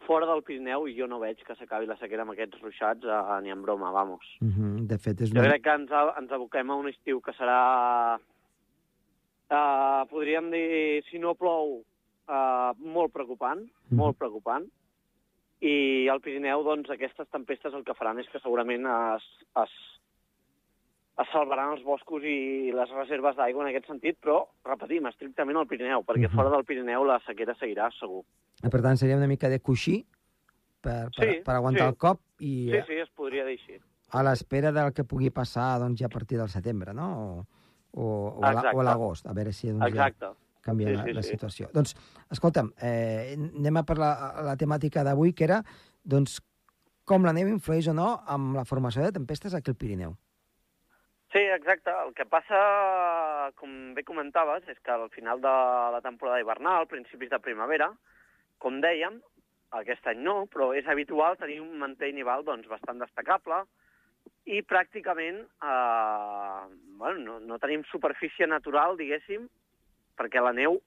fora 0.07 0.27
del 0.31 0.45
Pirineu 0.47 0.87
jo 0.95 1.09
no 1.11 1.19
veig 1.19 1.43
que 1.43 1.57
s'acabi 1.59 1.87
la 1.91 1.97
sequera 1.99 2.23
amb 2.23 2.31
aquests 2.37 2.61
ruixats 2.63 3.03
uh, 3.05 3.41
ni 3.43 3.51
en 3.51 3.63
broma, 3.63 3.91
vamos. 3.91 4.23
Mm 4.41 4.53
-hmm. 4.55 4.87
De 4.87 4.99
fet, 4.99 5.21
és... 5.21 5.33
Jo 5.35 5.43
crec 5.43 5.63
que 5.65 5.75
ens, 5.75 5.91
a- 5.91 6.15
ens 6.21 6.31
aboquem 6.31 6.71
a 6.71 6.77
un 6.77 6.89
estiu 6.89 7.21
que 7.21 7.33
serà, 7.33 8.19
uh, 9.51 10.07
podríem 10.11 10.51
dir, 10.51 11.03
si 11.11 11.19
no 11.19 11.35
plou, 11.35 11.81
uh, 12.29 12.73
molt 12.79 13.13
preocupant, 13.13 13.61
Mhm. 13.91 13.97
molt 13.99 14.17
preocupant. 14.19 14.67
I 15.61 16.07
al 16.09 16.21
Pirineu, 16.23 16.63
doncs, 16.63 16.91
aquestes 16.95 17.27
tempestes 17.35 17.75
el 17.75 17.83
que 17.85 17.95
faran 17.99 18.21
és 18.23 18.29
que 18.31 18.39
segurament 18.39 18.85
es, 18.87 19.25
es, 19.59 19.73
es 21.19 21.33
salvaran 21.33 21.73
els 21.75 21.83
boscos 21.83 22.23
i 22.23 22.71
les 22.75 22.93
reserves 22.95 23.35
d'aigua 23.37 23.65
en 23.65 23.71
aquest 23.73 23.89
sentit, 23.91 24.19
però, 24.23 24.45
repetim, 24.69 25.09
estrictament 25.11 25.59
al 25.59 25.67
Pirineu, 25.67 26.05
perquè 26.07 26.29
Mhm. 26.29 26.37
fora 26.37 26.51
del 26.55 26.65
Pirineu 26.65 27.05
la 27.05 27.19
sequera 27.27 27.57
seguirà, 27.59 27.91
segur. 27.99 28.23
Per 28.63 28.83
tant, 28.83 28.97
seria 28.97 29.17
una 29.17 29.27
mica 29.27 29.49
de 29.49 29.59
coixí 29.61 30.05
per, 30.81 31.11
per, 31.17 31.27
Sí, 31.35 31.41
per 31.45 31.55
aguantar 31.57 31.89
sí. 31.89 31.89
el 31.89 31.97
cop 31.97 32.21
i 32.39 32.71
Sí, 32.71 32.81
sí, 32.87 32.93
es 33.03 33.11
podria 33.11 33.45
dir 33.45 33.59
així. 33.59 33.81
a 34.13 34.23
l'espera 34.23 34.71
del 34.73 34.93
que 34.95 35.03
pugui 35.05 35.31
passar 35.31 35.79
doncs, 35.81 35.99
ja 36.01 36.07
a 36.07 36.09
partir 36.09 36.39
del 36.39 36.49
setembre, 36.49 36.95
no? 36.95 37.09
O, 37.19 37.47
o, 38.01 38.05
o, 38.39 38.45
a 38.45 38.53
la- 38.53 38.61
Exacte. 38.61 38.77
o 38.77 38.81
a 38.81 38.85
l'agost, 38.85 39.27
a 39.27 39.33
veure 39.33 39.53
si 39.53 39.69
doncs, 39.71 39.83
ja 39.83 39.89
Exacte. 39.89 40.27
Canvia 40.65 40.89
Sí, 40.89 40.97
la, 40.97 41.05
sí, 41.05 41.17
la 41.17 41.23
sí. 41.23 41.35
situació. 41.37 41.71
Doncs, 41.75 41.95
escolta'm, 42.35 42.73
eh, 42.83 43.37
anem 43.37 43.81
a 43.81 43.85
per 43.89 43.99
la, 43.99 44.13
la 44.47 44.57
temàtica 44.61 45.05
d'avui, 45.07 45.33
que 45.33 45.47
era 45.49 45.63
doncs, 46.05 46.41
com 47.09 47.25
la 47.25 47.33
neu 47.33 47.49
influeix 47.49 47.89
o 47.89 47.97
no 47.97 48.15
amb 48.29 48.59
la 48.59 48.67
formació 48.69 49.05
de 49.05 49.15
tempestes 49.17 49.55
aquí 49.55 49.73
al 49.73 49.79
Pirineu. 49.81 50.17
Sí, 51.33 51.41
exacte. 51.53 51.93
El 52.07 52.15
que 52.17 52.25
passa, 52.25 52.59
com 53.61 53.73
bé 53.97 54.05
comentaves, 54.05 54.65
és 54.69 54.79
que 54.81 54.93
al 54.95 55.11
final 55.13 55.43
de 55.45 55.55
la 55.93 56.01
temporada 56.05 56.41
hivernal, 56.41 56.89
principis 56.89 57.29
de 57.33 57.41
primavera, 57.45 57.91
com 58.59 58.81
dèiem, 58.81 59.21
aquest 59.77 60.07
any 60.09 60.23
no, 60.25 60.47
però 60.49 60.71
és 60.77 60.89
habitual 60.89 61.37
tenir 61.37 61.61
un 61.61 61.77
mantell 61.81 62.15
nival 62.17 62.45
doncs, 62.47 62.69
bastant 62.71 63.01
destacable 63.03 63.65
i 64.49 64.63
pràcticament 64.65 65.43
eh, 65.45 66.63
bueno, 66.97 67.19
no, 67.21 67.39
no 67.45 67.59
tenim 67.61 67.85
superfície 67.91 68.49
natural, 68.49 68.97
diguéssim, 68.97 69.45
perquè 70.19 70.43
la 70.43 70.53
neu 70.53 70.81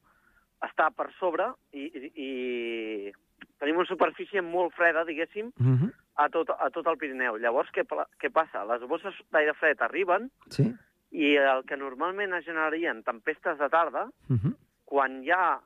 està 0.61 0.91
per 0.93 1.07
sobre 1.17 1.47
i, 1.73 1.87
i, 1.87 2.11
i 2.27 3.13
tenim 3.57 3.77
una 3.81 3.87
superfície 3.89 4.41
molt 4.45 4.73
freda, 4.77 5.03
diguéssim, 5.07 5.51
Mm 5.57 5.77
-hmm. 5.77 5.91
a 6.15 6.29
tot, 6.29 6.49
a 6.49 6.69
tot 6.69 6.85
el 6.87 6.97
Pirineu. 6.97 7.37
Llavors, 7.37 7.69
què, 7.71 7.85
què 8.19 8.29
passa? 8.31 8.65
Les 8.65 8.81
bosses 8.87 9.13
d'aire 9.31 9.53
fred 9.53 9.81
arriben 9.81 10.29
Sí? 10.49 10.73
i 11.11 11.35
el 11.37 11.63
que 11.65 11.75
normalment 11.77 12.33
es 12.33 12.45
generarien 12.45 13.03
tempestes 13.03 13.57
de 13.57 13.69
tarda, 13.69 14.05
Mm 14.29 14.35
-hmm. 14.37 14.55
quan 14.85 15.23
hi 15.23 15.31
ha, 15.31 15.59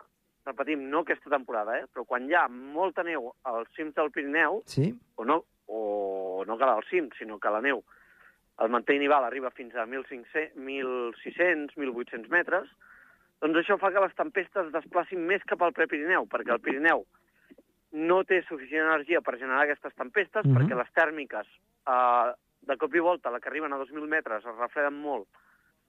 repetim, 0.45 0.89
no 0.89 0.99
aquesta 0.99 1.29
temporada, 1.29 1.79
eh, 1.79 1.85
però 1.93 2.05
quan 2.05 2.29
hi 2.29 2.33
ha 2.35 2.47
molta 2.47 3.03
neu 3.03 3.33
als 3.43 3.67
cims 3.75 3.93
del 3.95 4.11
Pirineu, 4.11 4.61
Sí? 4.65 4.93
o 5.15 5.25
no, 5.25 5.43
o 5.67 6.43
no 6.47 6.57
cal 6.57 6.69
als 6.69 6.87
cims, 6.89 7.17
sinó 7.17 7.39
que 7.39 7.49
la 7.49 7.61
neu, 7.61 7.83
el 8.59 8.69
mantell 8.69 8.99
nival 8.99 9.23
arriba 9.23 9.49
fins 9.51 9.75
a 9.75 9.85
1.500, 9.85 10.51
1.600, 10.55 11.75
1.800 11.75 12.29
metres, 12.29 12.69
doncs 13.41 13.57
això 13.61 13.77
fa 13.79 13.91
que 13.91 14.01
les 14.01 14.15
tempestes 14.15 14.67
es 14.67 14.73
desplacin 14.73 15.25
més 15.27 15.43
cap 15.43 15.61
al 15.61 15.73
prepirineu, 15.73 16.25
perquè 16.31 16.53
el 16.53 16.61
Pirineu 16.63 17.05
no 17.95 18.23
té 18.27 18.41
suficient 18.43 18.87
energia 18.87 19.21
per 19.21 19.37
generar 19.39 19.63
aquestes 19.63 19.93
tempestes, 19.95 20.45
Mhm. 20.45 20.55
perquè 20.57 20.75
les 20.75 20.91
tèrmiques, 20.93 21.47
eh, 21.87 22.33
de 22.61 22.77
cop 22.77 22.93
i 22.95 22.99
volta, 22.99 23.29
la 23.31 23.39
que 23.39 23.49
arriben 23.49 23.73
a 23.73 23.77
2.000 23.77 24.07
metres, 24.07 24.45
es 24.45 24.55
refreden 24.57 24.93
molt 25.01 25.27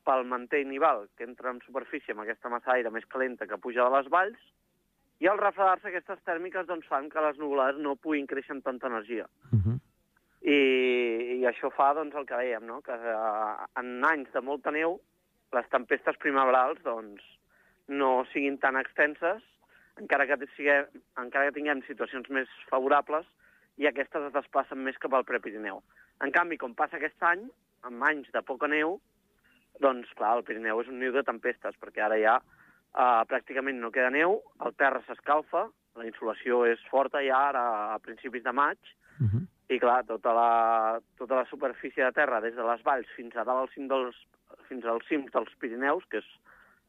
pel 0.05 0.25
mantell 0.25 0.69
nival, 0.69 1.09
que 1.17 1.25
entra 1.25 1.51
en 1.51 1.61
superfície 1.63 2.13
amb 2.13 2.21
aquesta 2.23 2.49
massa 2.49 2.71
d'aire 2.73 2.91
més 2.91 3.07
calenta 3.07 3.47
que 3.47 3.59
puja 3.59 3.83
de 3.83 3.97
les 3.97 4.09
valls, 4.09 4.39
i 5.19 5.27
al 5.27 5.39
refredar-se 5.39 5.89
aquestes 5.89 6.23
tèrmiques 6.23 6.67
doncs, 6.67 6.87
fan 6.87 7.09
que 7.11 7.21
les 7.21 7.39
nuvolades 7.39 7.81
no 7.81 7.97
puguin 7.97 8.27
créixer 8.27 8.53
amb 8.53 8.65
tanta 8.65 8.87
energia. 8.87 9.27
Mm 9.51 9.59
-hmm. 9.59 9.81
I, 10.43 11.41
i 11.41 11.43
això 11.49 11.73
fa 11.73 11.93
doncs, 11.95 12.15
el 12.15 12.27
que 12.27 12.35
dèiem, 12.37 12.63
no? 12.63 12.81
que 12.83 12.93
eh, 12.93 13.81
en 13.81 14.05
anys 14.05 14.31
de 14.33 14.41
molta 14.41 14.71
neu 14.71 15.01
les 15.55 15.69
tempestes 15.71 16.19
primaverals 16.23 16.83
doncs, 16.85 17.23
no 17.89 18.25
siguin 18.33 18.59
tan 18.59 18.77
extenses, 18.77 19.43
encara 20.01 20.27
que, 20.27 20.39
sigue, 20.57 20.87
encara 21.17 21.49
que 21.49 21.57
tinguem 21.57 21.83
situacions 21.87 22.29
més 22.31 22.51
favorables, 22.71 23.27
i 23.77 23.87
aquestes 23.87 24.29
es 24.29 24.35
desplacen 24.35 24.83
més 24.83 24.99
cap 24.99 25.15
al 25.15 25.27
Prepirineu. 25.29 25.83
En 26.25 26.33
canvi, 26.33 26.57
com 26.57 26.75
passa 26.75 26.97
aquest 26.97 27.23
any, 27.29 27.45
amb 27.87 28.05
anys 28.09 28.31
de 28.33 28.43
poca 28.43 28.69
neu, 28.69 28.99
doncs, 29.81 30.09
clar, 30.17 30.39
el 30.39 30.45
Pirineu 30.49 30.81
és 30.81 30.89
un 30.89 31.01
niu 31.01 31.13
de 31.13 31.23
tempestes, 31.25 31.77
perquè 31.81 32.05
ara 32.07 32.17
ja 32.21 32.39
eh, 32.41 33.23
pràcticament 33.29 33.81
no 33.81 33.93
queda 33.93 34.11
neu, 34.11 34.41
el 34.65 34.77
terra 34.81 35.03
s'escalfa, 35.07 35.67
la 35.97 36.07
insolació 36.09 36.65
és 36.69 36.81
forta 36.91 37.23
ja 37.25 37.43
ara 37.51 37.67
a 37.95 37.99
principis 38.05 38.45
de 38.45 38.53
maig, 38.53 38.79
Mm 39.19 39.27
-hmm. 39.27 39.47
i 39.75 39.79
clar, 39.79 40.05
tota 40.05 40.33
la, 40.33 41.01
tota 41.17 41.35
la 41.37 41.47
superfície 41.47 42.05
de 42.05 42.13
terra, 42.13 42.41
des 42.41 42.55
de 42.55 42.63
les 42.63 42.83
valls 42.83 43.09
fins 43.17 43.35
a 43.37 43.45
dalt 43.45 43.61
al 43.61 43.71
cim 43.75 43.89
dels, 43.89 44.17
fins 44.69 44.85
als 44.89 45.07
cims 45.11 45.33
dels 45.35 45.55
Pirineus, 45.63 46.05
que 46.11 46.21
és, 46.23 46.29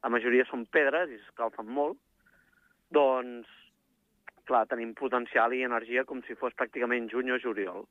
la 0.04 0.10
majoria 0.14 0.46
són 0.46 0.66
pedres 0.70 1.10
i 1.10 1.18
s'escalfen 1.22 1.66
molt, 1.74 1.98
doncs, 2.94 3.48
clar, 4.48 4.64
tenim 4.70 4.94
potencial 4.96 5.52
i 5.52 5.64
energia 5.66 6.06
com 6.08 6.22
si 6.26 6.36
fos 6.38 6.54
pràcticament 6.56 7.08
juny 7.12 7.32
o 7.34 7.40
juliol. 7.42 7.84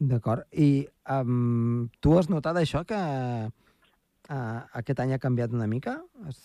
D'acord. 0.00 0.46
I 0.56 0.86
um, 1.12 1.90
tu 2.00 2.16
has 2.16 2.30
notat 2.32 2.56
això, 2.56 2.82
que 2.88 2.96
uh, 2.96 4.60
aquest 4.80 5.04
any 5.04 5.12
ha 5.14 5.22
canviat 5.22 5.52
una 5.52 5.68
mica? 5.70 5.98
Es... 6.28 6.40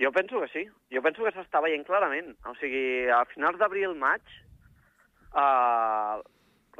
Jo 0.00 0.12
penso 0.14 0.40
que 0.40 0.50
sí. 0.54 0.62
Jo 0.94 1.02
penso 1.02 1.26
que 1.26 1.34
s'està 1.34 1.60
veient 1.62 1.84
clarament. 1.86 2.32
O 2.48 2.54
sigui, 2.60 3.10
a 3.10 3.24
finals 3.34 3.58
d'abril-maig, 3.60 4.32
eh, 5.38 6.16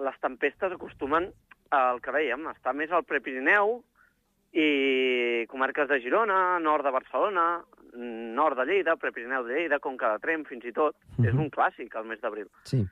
les 0.02 0.16
tempestes 0.24 0.74
acostumen 0.74 1.28
al 1.72 2.00
que 2.02 2.14
dèiem, 2.14 2.48
estar 2.50 2.74
més 2.74 2.90
al 2.90 3.06
Prepirineu 3.06 3.78
i 4.52 5.46
comarques 5.48 5.88
de 5.88 6.00
Girona, 6.00 6.58
nord 6.60 6.84
de 6.84 6.90
Barcelona, 6.92 7.46
nord 7.92 8.58
de 8.58 8.66
Lleida, 8.68 8.96
Prepirineu 8.96 9.44
de 9.44 9.54
Lleida, 9.54 9.78
Conca 9.80 10.12
de 10.12 10.18
Trem, 10.18 10.44
fins 10.44 10.64
i 10.64 10.72
tot. 10.72 10.96
Mhm. 11.18 11.28
És 11.28 11.34
un 11.34 11.50
clàssic, 11.50 11.94
el 11.96 12.04
mes 12.04 12.20
d'abril. 12.20 12.48
Sí. 12.64 12.82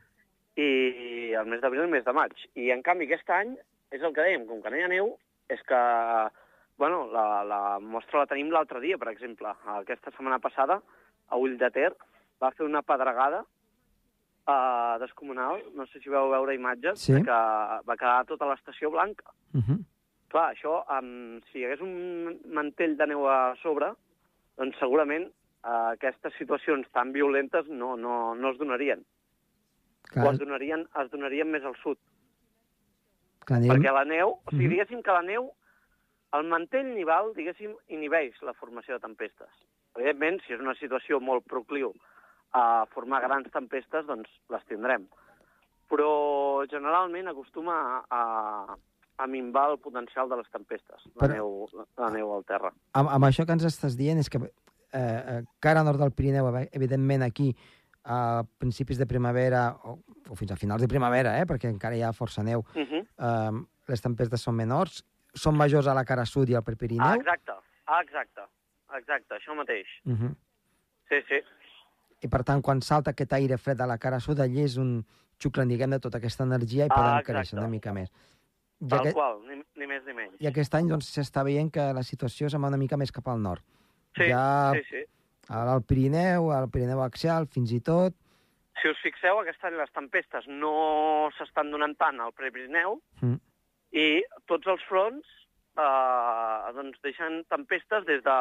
I 0.57 1.33
el 1.39 1.47
mes 1.47 1.61
d'abril 1.61 1.83
i 1.83 1.85
el 1.85 1.91
mes 1.91 2.05
de 2.05 2.13
maig. 2.13 2.33
I, 2.55 2.71
en 2.71 2.83
canvi, 2.83 3.07
aquest 3.07 3.29
any, 3.31 3.57
és 3.93 4.03
el 4.03 4.13
que 4.13 4.23
dèiem, 4.23 4.47
com 4.47 4.63
que 4.63 4.71
no 4.71 4.77
hi 4.77 4.83
ha 4.83 4.89
neu, 4.89 5.17
és 5.49 5.63
que 5.63 5.81
bueno, 6.81 7.11
la, 7.13 7.45
la 7.45 7.79
mostra 7.79 8.21
la 8.23 8.27
tenim 8.27 8.49
l'altre 8.51 8.81
dia, 8.81 8.97
per 8.97 9.11
exemple. 9.13 9.51
Aquesta 9.67 10.11
setmana 10.15 10.39
passada, 10.41 10.81
a 11.29 11.37
Ull 11.37 11.59
de 11.61 11.69
Ter, 11.71 11.91
va 12.41 12.51
fer 12.57 12.65
una 12.65 12.81
pedregada 12.81 13.43
uh, 14.49 14.97
descomunal, 15.03 15.61
no 15.77 15.85
sé 15.91 16.01
si 16.01 16.09
vau 16.09 16.31
veure 16.33 16.55
imatges, 16.57 17.03
Sí. 17.05 17.13
que 17.21 17.37
va 17.85 17.97
quedar 18.01 18.25
tota 18.25 18.49
l'estació 18.49 18.91
blanca. 18.91 19.29
Uh 19.53 19.61
-huh. 19.61 19.79
Clar, 20.31 20.53
això, 20.55 20.85
um, 20.99 21.41
si 21.51 21.59
hi 21.59 21.65
hagués 21.67 21.81
un 21.83 22.39
mantell 22.55 22.97
de 22.97 23.07
neu 23.11 23.25
a 23.27 23.57
sobre, 23.63 23.89
doncs 24.61 24.79
segurament 24.79 25.27
uh, 25.65 25.91
aquestes 25.97 26.37
situacions 26.39 26.87
tan 26.95 27.11
violentes 27.13 27.67
no, 27.69 27.97
no, 27.99 28.35
no 28.39 28.53
es 28.53 28.59
donarien. 28.59 29.03
Clar, 30.11 30.27
O 30.29 30.31
es 30.33 30.39
donarien, 30.39 30.87
es 31.03 31.11
donarien 31.11 31.51
més 31.51 31.65
al 31.67 31.75
sud. 31.83 31.99
clar, 33.47 33.61
Perquè 33.67 33.93
la 33.93 34.05
neu, 34.05 34.37
o 34.39 34.51
sigui, 34.51 34.67
Mhm. 34.69 34.71
diguéssim 34.77 35.03
que 35.03 35.13
la 35.13 35.23
neu, 35.23 35.51
el 36.33 36.45
mantell 36.47 36.95
nival, 36.95 37.33
diguéssim, 37.35 37.75
inhibeix 37.89 38.41
la 38.43 38.55
formació 38.55 38.95
de 38.95 39.01
tempestes. 39.01 39.51
Evidentment, 39.97 40.41
si 40.47 40.53
és 40.55 40.61
una 40.61 40.75
situació 40.79 41.19
molt 41.21 41.45
procliu 41.47 41.93
a 42.53 42.87
formar 42.95 43.21
grans 43.23 43.51
tempestes, 43.51 44.07
doncs 44.07 44.31
les 44.49 44.65
tindrem. 44.67 45.09
Però 45.91 46.65
generalment 46.71 47.27
acostuma 47.29 48.05
a, 48.09 48.21
a, 48.21 48.77
a 49.23 49.27
minvar 49.27 49.71
el 49.73 49.79
potencial 49.79 50.29
de 50.31 50.37
les 50.41 50.49
tempestes, 50.51 51.03
la, 51.15 51.27
Però- 51.27 51.35
neu, 51.35 51.69
la 51.99 52.11
neu 52.11 52.33
al 52.35 52.45
terra. 52.45 52.73
amb, 52.93 53.09
amb 53.09 53.25
això 53.29 53.45
que 53.47 53.53
ens 53.53 53.65
estàs 53.65 53.97
dient 53.97 54.19
és 54.19 54.29
que 54.31 54.39
eh, 54.39 54.99
eh, 54.99 55.43
cara 55.61 55.83
nord 55.85 55.99
del 56.01 56.13
Pirineu, 56.13 56.49
evidentment 56.73 57.23
aquí 57.23 57.55
a 58.05 58.43
principis 58.59 58.99
de 58.99 59.07
primavera 59.07 59.77
o, 59.85 59.99
o 60.31 60.35
fins 60.35 60.53
a 60.53 60.57
finals 60.57 60.81
de 60.83 60.89
primavera, 60.89 61.39
eh, 61.39 61.45
perquè 61.47 61.69
encara 61.69 61.97
hi 61.97 62.03
ha 62.03 62.13
força 62.13 62.43
neu, 62.43 62.65
Uh 62.75 62.81
-huh. 62.87 63.03
eh, 63.19 63.67
les 63.89 64.01
tempestes 64.01 64.41
són 64.41 64.55
menors, 64.57 65.05
són 65.35 65.57
majors 65.57 65.87
a 65.87 65.95
la 65.95 66.05
cara 66.05 66.25
sud 66.25 66.49
i 66.49 66.55
al 66.55 66.61
Ah, 66.61 66.63
Prepirineu. 66.65 67.15
exacte, 67.21 67.53
ah, 67.87 68.01
exacte, 68.03 68.41
exacte, 68.97 69.35
això 69.35 69.55
mateix. 69.55 69.87
Uh 70.07 70.13
-huh. 70.17 70.35
Sí, 71.09 71.17
sí, 71.29 71.43
I 72.23 72.29
per 72.29 72.43
tant, 72.45 72.61
quan 72.63 72.83
salta 72.83 73.11
aquest 73.13 73.33
aire 73.33 73.57
fred 73.59 73.81
a 73.81 73.87
la 73.87 73.97
cara 73.99 74.21
sud, 74.21 74.39
allí 74.41 74.61
és 74.63 74.77
un 74.77 75.05
xuclen, 75.39 75.69
diguem, 75.69 75.91
de 75.91 75.99
tota 76.01 76.19
aquesta 76.19 76.45
energia 76.45 76.85
i 76.85 76.89
Ah, 76.91 76.95
podem 76.95 77.09
exacte. 77.19 77.33
créixer 77.33 77.59
una 77.59 77.69
mica 77.69 77.93
més. 77.95 78.11
I, 78.81 78.89
tal 78.89 79.01
aquest, 79.03 79.15
qual, 79.17 79.41
ni, 79.49 79.61
ni 79.77 79.87
més 79.87 80.05
ni 80.07 80.15
menys. 80.17 80.37
I 80.41 80.47
aquest 80.49 80.75
any 80.75 80.89
doncs, 80.89 81.11
s'està 81.15 81.43
veient 81.45 81.69
que 81.73 81.91
la 81.97 82.03
situació 82.07 82.49
se'n 82.49 82.63
va 82.65 82.71
una 82.73 82.79
mica 82.81 82.97
més 82.97 83.13
cap 83.13 83.29
al 83.29 83.41
nord. 83.43 83.61
Sí, 84.17 84.27
ja 84.31 84.73
sí, 84.75 84.83
sí. 84.89 85.03
al 85.53 85.83
Pirineu, 85.85 86.51
al 86.53 86.71
Pirineu 86.73 87.03
axial, 87.05 87.47
fins 87.47 87.73
i 87.77 87.81
tot... 87.85 88.17
Si 88.81 88.89
us 88.89 88.97
fixeu, 89.05 89.37
aquest 89.43 89.63
any 89.69 89.75
les 89.77 89.91
tempestes 89.93 90.47
no 90.49 91.29
s'estan 91.37 91.69
donant 91.71 91.93
tant 92.01 92.21
al 92.25 92.33
Prepirineu 92.33 92.97
Mm. 93.21 93.37
i 93.93 94.23
tots 94.49 94.67
els 94.73 94.81
fronts 94.89 95.27
eh, 95.77 96.73
doncs 96.77 96.97
deixen 97.05 97.43
tempestes 97.53 98.07
des 98.09 98.23
de 98.25 98.37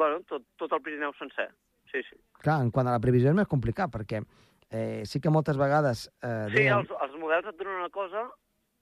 bueno, 0.00 0.22
tot, 0.30 0.46
tot 0.56 0.72
el 0.72 0.80
Pirineu 0.80 1.12
sencer. 1.18 1.50
Sí, 1.92 2.00
sí. 2.08 2.16
Clar, 2.40 2.60
en 2.64 2.70
quant 2.72 2.88
a 2.88 2.94
la 2.96 3.02
previsió 3.02 3.28
és 3.28 3.36
més 3.36 3.48
complicat, 3.50 3.90
perquè 3.92 4.22
eh, 4.70 5.02
sí 5.04 5.20
que 5.20 5.28
moltes 5.34 5.58
vegades... 5.60 6.06
Eh, 6.22 6.46
Sí, 6.48 6.56
deien- 6.62 6.78
els, 6.78 6.92
els 7.04 7.16
models 7.20 7.50
et 7.50 7.58
donen 7.60 7.82
una 7.82 7.90
cosa 7.92 8.22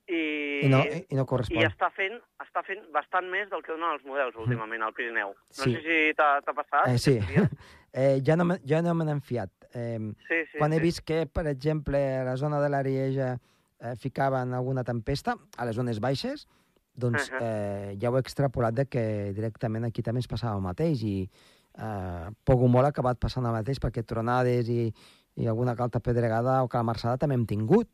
i, 0.09 0.65
I 0.65 0.69
no, 0.71 0.79
i 0.83 1.15
no 1.15 1.23
i 1.23 1.25
correspon. 1.29 1.63
està 1.67 1.91
fent, 1.93 2.15
està 2.41 2.63
fent 2.65 2.81
bastant 2.93 3.27
més 3.29 3.49
del 3.51 3.61
que 3.63 3.71
donen 3.75 3.93
els 3.93 4.03
models 4.05 4.35
últimament 4.41 4.81
al 4.83 4.93
Pirineu. 4.97 5.35
No 5.37 5.63
Sí. 5.63 5.75
sé 5.75 5.81
si 5.85 6.13
t'ha 6.17 6.41
passat. 6.53 6.87
Eh, 6.89 6.97
sí, 6.97 7.17
eh, 7.93 8.19
ja 8.25 8.35
no, 8.35 8.45
me- 8.45 8.59
ja 8.65 8.81
no 8.81 8.93
me 8.95 9.05
n'han 9.05 9.21
fiat. 9.21 9.51
Eh, 9.73 9.99
Sí, 10.27 10.39
sí, 10.51 10.57
quan 10.57 10.73
he 10.73 10.77
sí. 10.77 10.81
vist 10.81 11.03
que, 11.05 11.25
per 11.27 11.45
exemple, 11.47 11.99
a 12.17 12.23
la 12.25 12.37
zona 12.37 12.59
de 12.59 12.69
l'Arieja 12.69 13.35
eh, 13.79 13.95
ficaven 13.97 14.53
alguna 14.53 14.83
tempesta, 14.83 15.37
a 15.57 15.65
les 15.65 15.75
zones 15.75 15.99
baixes, 16.01 16.47
doncs 16.95 17.29
Ahà. 17.31 17.39
eh, 17.41 17.97
ja 18.01 18.09
ho 18.09 18.17
he 18.17 18.19
extrapolat 18.19 18.73
de 18.73 18.87
que 18.89 19.31
directament 19.37 19.85
aquí 19.85 20.01
també 20.03 20.19
ens 20.19 20.27
passava 20.27 20.55
el 20.57 20.61
mateix 20.65 21.03
i 21.05 21.29
eh, 21.77 22.27
poc 22.43 22.59
o 22.65 22.67
molt 22.67 22.85
ha 22.89 22.89
acabat 22.89 23.19
passant 23.21 23.45
el 23.45 23.53
mateix 23.55 23.79
perquè 23.79 24.03
tronades 24.03 24.67
i, 24.67 24.89
i 25.37 25.47
alguna 25.47 25.75
calta 25.77 26.01
pedregada 26.01 26.63
o 26.63 26.67
calamarsada 26.67 27.17
també 27.21 27.35
hem 27.37 27.45
tingut. 27.45 27.87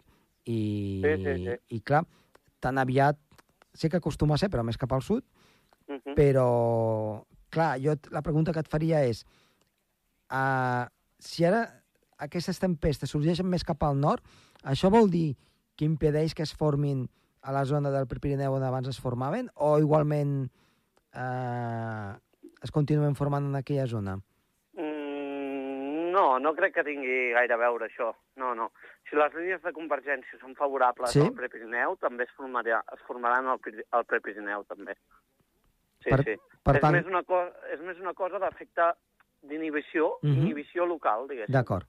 I, 0.45 1.01
Sí, 1.03 1.13
sí, 1.23 1.36
sí. 1.45 1.55
i 1.75 1.81
clar, 1.81 2.03
tan 2.60 2.77
aviat, 2.77 3.17
sé 3.73 3.89
que 3.89 3.97
acostuma 3.97 4.36
a 4.36 4.38
ser, 4.38 4.49
però 4.49 4.63
més 4.63 4.77
cap 4.77 4.93
al 4.93 5.01
sud, 5.01 5.23
Mhm. 5.88 6.15
però, 6.15 7.25
clar, 7.49 7.79
jo 7.81 7.93
la 8.12 8.21
pregunta 8.21 8.53
que 8.53 8.60
et 8.60 8.67
faria 8.67 9.03
és, 9.05 9.25
uh, 10.31 10.86
si 11.19 11.45
ara 11.45 11.84
aquestes 12.17 12.60
tempestes 12.60 13.10
sorgeixen 13.12 13.45
més 13.49 13.63
cap 13.63 13.84
al 13.84 13.99
nord, 13.99 14.23
això 14.63 14.89
vol 14.89 15.10
dir 15.10 15.36
que 15.75 15.86
impedeix 15.86 16.34
que 16.34 16.43
es 16.43 16.53
formin 16.55 17.10
a 17.41 17.51
la 17.51 17.65
zona 17.65 17.91
del 17.91 18.08
Pirineu 18.08 18.53
on 18.55 18.63
abans 18.63 18.88
es 18.88 18.99
formaven, 18.99 19.49
o 19.55 19.77
igualment 19.79 20.49
uh, 21.15 22.15
es 22.63 22.71
continuen 22.71 23.15
formant 23.15 23.45
en 23.45 23.55
aquella 23.55 23.86
zona? 23.88 24.19
No, 26.15 26.39
no 26.39 26.54
crec 26.56 26.73
que 26.78 26.84
tingui 26.88 27.32
gaire 27.36 27.54
a 27.54 27.60
veure 27.60 27.89
això. 27.89 28.13
No, 28.39 28.54
no. 28.56 28.69
Si 29.10 29.17
les 29.19 29.34
línies 29.36 29.62
de 29.65 29.73
convergència 29.75 30.39
són 30.39 30.56
favorables 30.56 31.12
Sí? 31.12 31.19
al 31.21 31.34
Prepirineu, 31.36 31.97
també 32.01 32.23
es, 32.23 32.32
formarà, 32.38 32.80
es 32.95 33.01
formaran 33.08 33.49
al, 33.51 33.60
al 33.99 34.06
Prepirineu, 34.08 34.63
també. 34.69 34.95
Sí, 36.06 36.10
Per- 36.13 36.23
sí. 36.23 36.36
per 36.63 36.75
és, 36.78 36.82
tant- 36.86 36.93
més 36.95 37.06
una 37.10 37.23
co 37.28 37.41
és 37.73 37.82
més 37.82 37.99
una 37.99 38.13
cosa 38.13 38.39
d'efecte 38.39 38.93
d'inhibició, 39.41 40.19
Mhm. 40.21 40.41
inhibició 40.45 40.86
local, 40.86 41.28
diguéssim. 41.28 41.54
D'acord. 41.54 41.86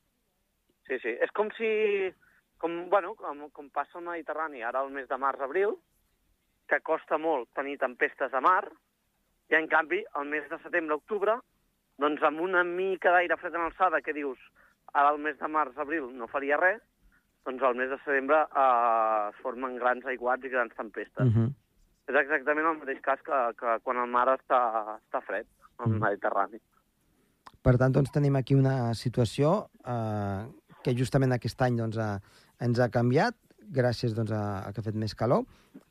Sí, 0.87 0.99
sí. 0.99 1.09
És 1.21 1.31
com 1.33 1.51
si... 1.57 2.13
Com, 2.59 2.89
bueno, 2.89 3.15
com, 3.15 3.51
com 3.53 3.67
passa 3.71 3.99
al 3.99 4.05
Mediterrani 4.05 4.63
ara 4.65 4.81
al 4.81 4.91
mes 4.91 5.07
de 5.11 5.17
març-abril, 5.21 5.75
que 6.67 6.81
costa 6.81 7.19
molt 7.19 7.51
tenir 7.53 7.77
tempestes 7.79 8.33
a 8.33 8.41
mar, 8.41 8.65
i 9.51 9.55
en 9.55 9.69
canvi, 9.69 10.03
al 10.15 10.25
mes 10.27 10.49
de 10.49 10.57
setembre-octubre, 10.65 11.37
doncs 11.99 12.23
amb 12.23 12.41
una 12.41 12.63
mica 12.65 13.13
d'aire 13.15 13.37
fred 13.41 13.55
en 13.55 13.67
alçada 13.69 14.03
que 14.05 14.13
dius 14.17 14.39
ara 14.93 15.09
al 15.13 15.19
mes 15.19 15.39
de 15.39 15.49
març-abril 15.49 16.11
no 16.17 16.29
faria 16.29 16.57
res, 16.61 16.81
doncs 17.47 17.63
al 17.63 17.75
mes 17.79 17.91
de 17.91 17.99
setembre 18.05 18.43
eh, 18.45 19.29
es 19.31 19.41
formen 19.43 19.77
grans 19.79 20.05
aiguats 20.07 20.45
i 20.45 20.49
grans 20.53 20.75
tempestes. 20.77 21.27
Uh 21.27 21.33
-huh. 21.33 21.53
És 22.09 22.15
exactament 22.15 22.67
el 22.67 22.79
mateix 22.79 23.01
cas 23.03 23.21
que, 23.23 23.39
que 23.59 23.79
quan 23.83 23.97
el 23.97 24.07
mar 24.11 24.27
està, 24.29 24.99
està 25.01 25.21
fred, 25.23 25.47
al 25.79 25.91
Mhm. 25.91 26.01
Mediterrani. 26.01 26.61
Per 27.63 27.77
tant, 27.77 27.93
doncs, 27.93 28.13
tenim 28.13 28.37
aquí 28.37 28.55
una 28.55 28.95
situació 28.95 29.69
eh, 29.85 30.47
que 30.83 30.95
justament 30.95 31.33
aquest 31.33 31.61
any 31.63 31.77
doncs, 31.77 31.97
eh, 31.97 32.19
ens 32.61 32.79
ha 32.79 32.89
canviat, 32.89 33.35
gràcies 33.73 34.15
doncs, 34.15 34.31
a, 34.31 34.69
a 34.69 34.73
que 34.73 34.81
ha 34.81 34.85
fet 34.85 34.95
més 34.95 35.15
calor, 35.15 35.45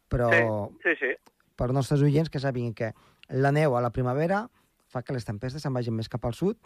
però 0.09 0.29
Sí, 0.31 0.77
sí, 0.83 0.95
sí. 0.99 1.31
per 1.55 1.71
nostres 1.73 2.01
oients 2.01 2.29
que 2.29 2.39
sàpiguen 2.39 2.73
que 2.73 2.93
la 3.29 3.51
neu 3.51 3.75
a 3.75 3.81
la 3.81 3.89
primavera 3.91 4.47
fa 4.95 5.03
que 5.03 5.13
les 5.15 5.27
tempestes 5.27 5.61
se'n 5.65 5.75
vagin 5.75 5.95
més 5.95 6.09
cap 6.11 6.23
al 6.25 6.33
sud 6.37 6.57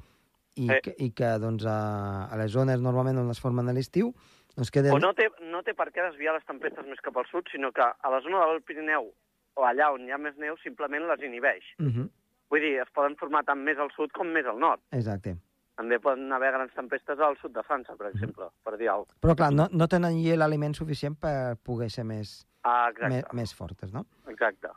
i, 0.56 0.68
Sí. 0.68 0.76
que, 0.84 0.94
i 1.06 1.10
que 1.16 1.30
doncs, 1.42 1.66
a, 1.66 2.28
a 2.30 2.38
les 2.42 2.52
zones 2.54 2.82
normalment 2.82 3.18
on 3.22 3.30
es 3.34 3.42
formen 3.42 3.70
a 3.70 3.74
l'estiu 3.76 4.14
doncs 4.56 4.72
queden... 4.74 4.94
O 4.94 5.00
no 5.00 5.14
té, 5.18 5.30
no 5.52 5.62
té 5.64 5.74
per 5.78 5.90
què 5.94 6.04
desviar 6.10 6.34
les 6.36 6.46
tempestes 6.46 6.86
més 6.90 7.00
cap 7.06 7.18
al 7.18 7.28
sud, 7.32 7.48
sinó 7.52 7.72
que 7.72 7.82
a 7.86 8.10
la 8.14 8.20
zona 8.26 8.46
del 8.52 8.62
Pirineu 8.66 9.12
o 9.60 9.66
allà 9.68 9.92
on 9.94 10.08
hi 10.08 10.12
ha 10.12 10.18
més 10.22 10.36
neu 10.42 10.58
simplement 10.64 11.06
les 11.10 11.22
inhibeix. 11.26 11.64
Uh 11.80 11.86
-huh. 11.92 12.10
Vull 12.50 12.62
dir, 12.66 12.80
es 12.82 12.90
poden 12.96 13.16
formar 13.16 13.44
tant 13.46 13.60
més 13.62 13.78
al 13.78 13.92
sud 13.96 14.12
com 14.12 14.28
més 14.28 14.46
al 14.46 14.58
nord. 14.60 14.82
Exacte. 14.92 15.36
També 15.78 16.00
poden 16.00 16.32
haver 16.34 16.52
grans 16.52 16.74
tempestes 16.76 17.20
al 17.20 17.38
sud 17.38 17.54
de 17.54 17.62
França, 17.64 17.94
Mhm. 17.94 17.98
per 17.98 18.08
exemple, 18.08 18.46
per 18.64 18.78
dir 18.78 18.90
alguna 18.90 19.06
cosa. 19.14 19.20
Però 19.22 19.36
clar, 19.36 19.54
no, 19.54 19.68
no 19.72 19.88
tenen 19.88 20.14
l'aliment 20.38 20.74
suficient 20.74 21.16
per 21.20 21.56
poder 21.64 21.90
ser 21.90 22.04
més, 22.06 22.46
Ah, 22.64 22.90
més, 22.92 22.98
exacte, 22.98 23.36
més 23.36 23.54
fortes, 23.56 23.94
no? 23.94 24.06
exacte. 24.28 24.68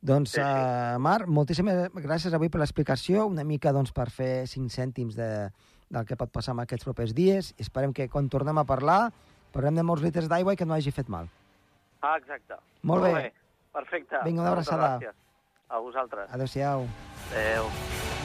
Doncs, 0.00 0.30
Sí, 0.30 0.40
sí. 0.40 0.42
uh, 0.46 0.98
Marc, 1.02 1.26
moltíssimes 1.26 1.88
gràcies 1.94 2.34
avui 2.34 2.48
per 2.48 2.60
l'explicació, 2.60 3.26
una 3.26 3.42
mica 3.44 3.72
doncs, 3.72 3.90
per 3.92 4.10
fer 4.14 4.46
cinc 4.46 4.70
cèntims 4.70 5.16
de, 5.18 5.50
del 5.90 6.06
que 6.06 6.16
pot 6.16 6.30
passar 6.30 6.54
en 6.54 6.60
aquests 6.62 6.84
propers 6.86 7.14
dies. 7.14 7.52
I 7.58 7.62
esperem 7.66 7.92
que 7.92 8.08
quan 8.08 8.28
tornem 8.28 8.58
a 8.58 8.64
parlar 8.64 9.10
parlem 9.52 9.74
de 9.74 9.82
molts 9.82 10.02
litres 10.04 10.28
d'aigua 10.28 10.54
i 10.54 10.56
que 10.56 10.66
no 10.68 10.74
hagi 10.74 10.92
fet 10.94 11.08
mal. 11.08 11.26
Ah, 12.00 12.16
exacte. 12.16 12.54
Molt 12.82 13.02
bé. 13.08 13.32
Perfecte. 13.72 14.20
Vinga, 14.24 14.42
una 14.42 14.52
abraçada. 14.52 14.98
gràcies. 14.98 15.14
A 15.68 15.78
vosaltres. 15.78 16.30
Adéu-siau. 16.32 16.86
Adéu. 17.32 18.17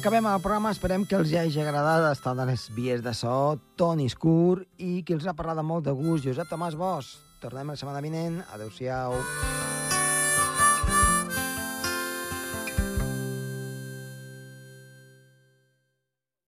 Acabem 0.00 0.24
el 0.24 0.40
programa, 0.40 0.70
esperem 0.72 1.02
que 1.04 1.18
els 1.18 1.34
hagi 1.36 1.60
agradat 1.60 2.06
estar 2.08 2.32
de 2.38 2.46
les 2.48 2.62
vies 2.72 3.02
de 3.04 3.12
so, 3.12 3.58
Toni 3.76 4.06
Escur, 4.08 4.62
i 4.80 5.02
qui 5.04 5.12
els 5.12 5.26
ha 5.28 5.34
parlat 5.36 5.60
amb 5.60 5.74
molt 5.74 5.84
de 5.84 5.92
gust, 5.92 6.24
Josep 6.24 6.48
Tomàs 6.48 6.78
Bosch. 6.80 7.18
Tornem 7.44 7.74
la 7.74 7.76
setmana 7.76 8.00
vinent. 8.00 8.40
Adéu-siau. 8.56 9.20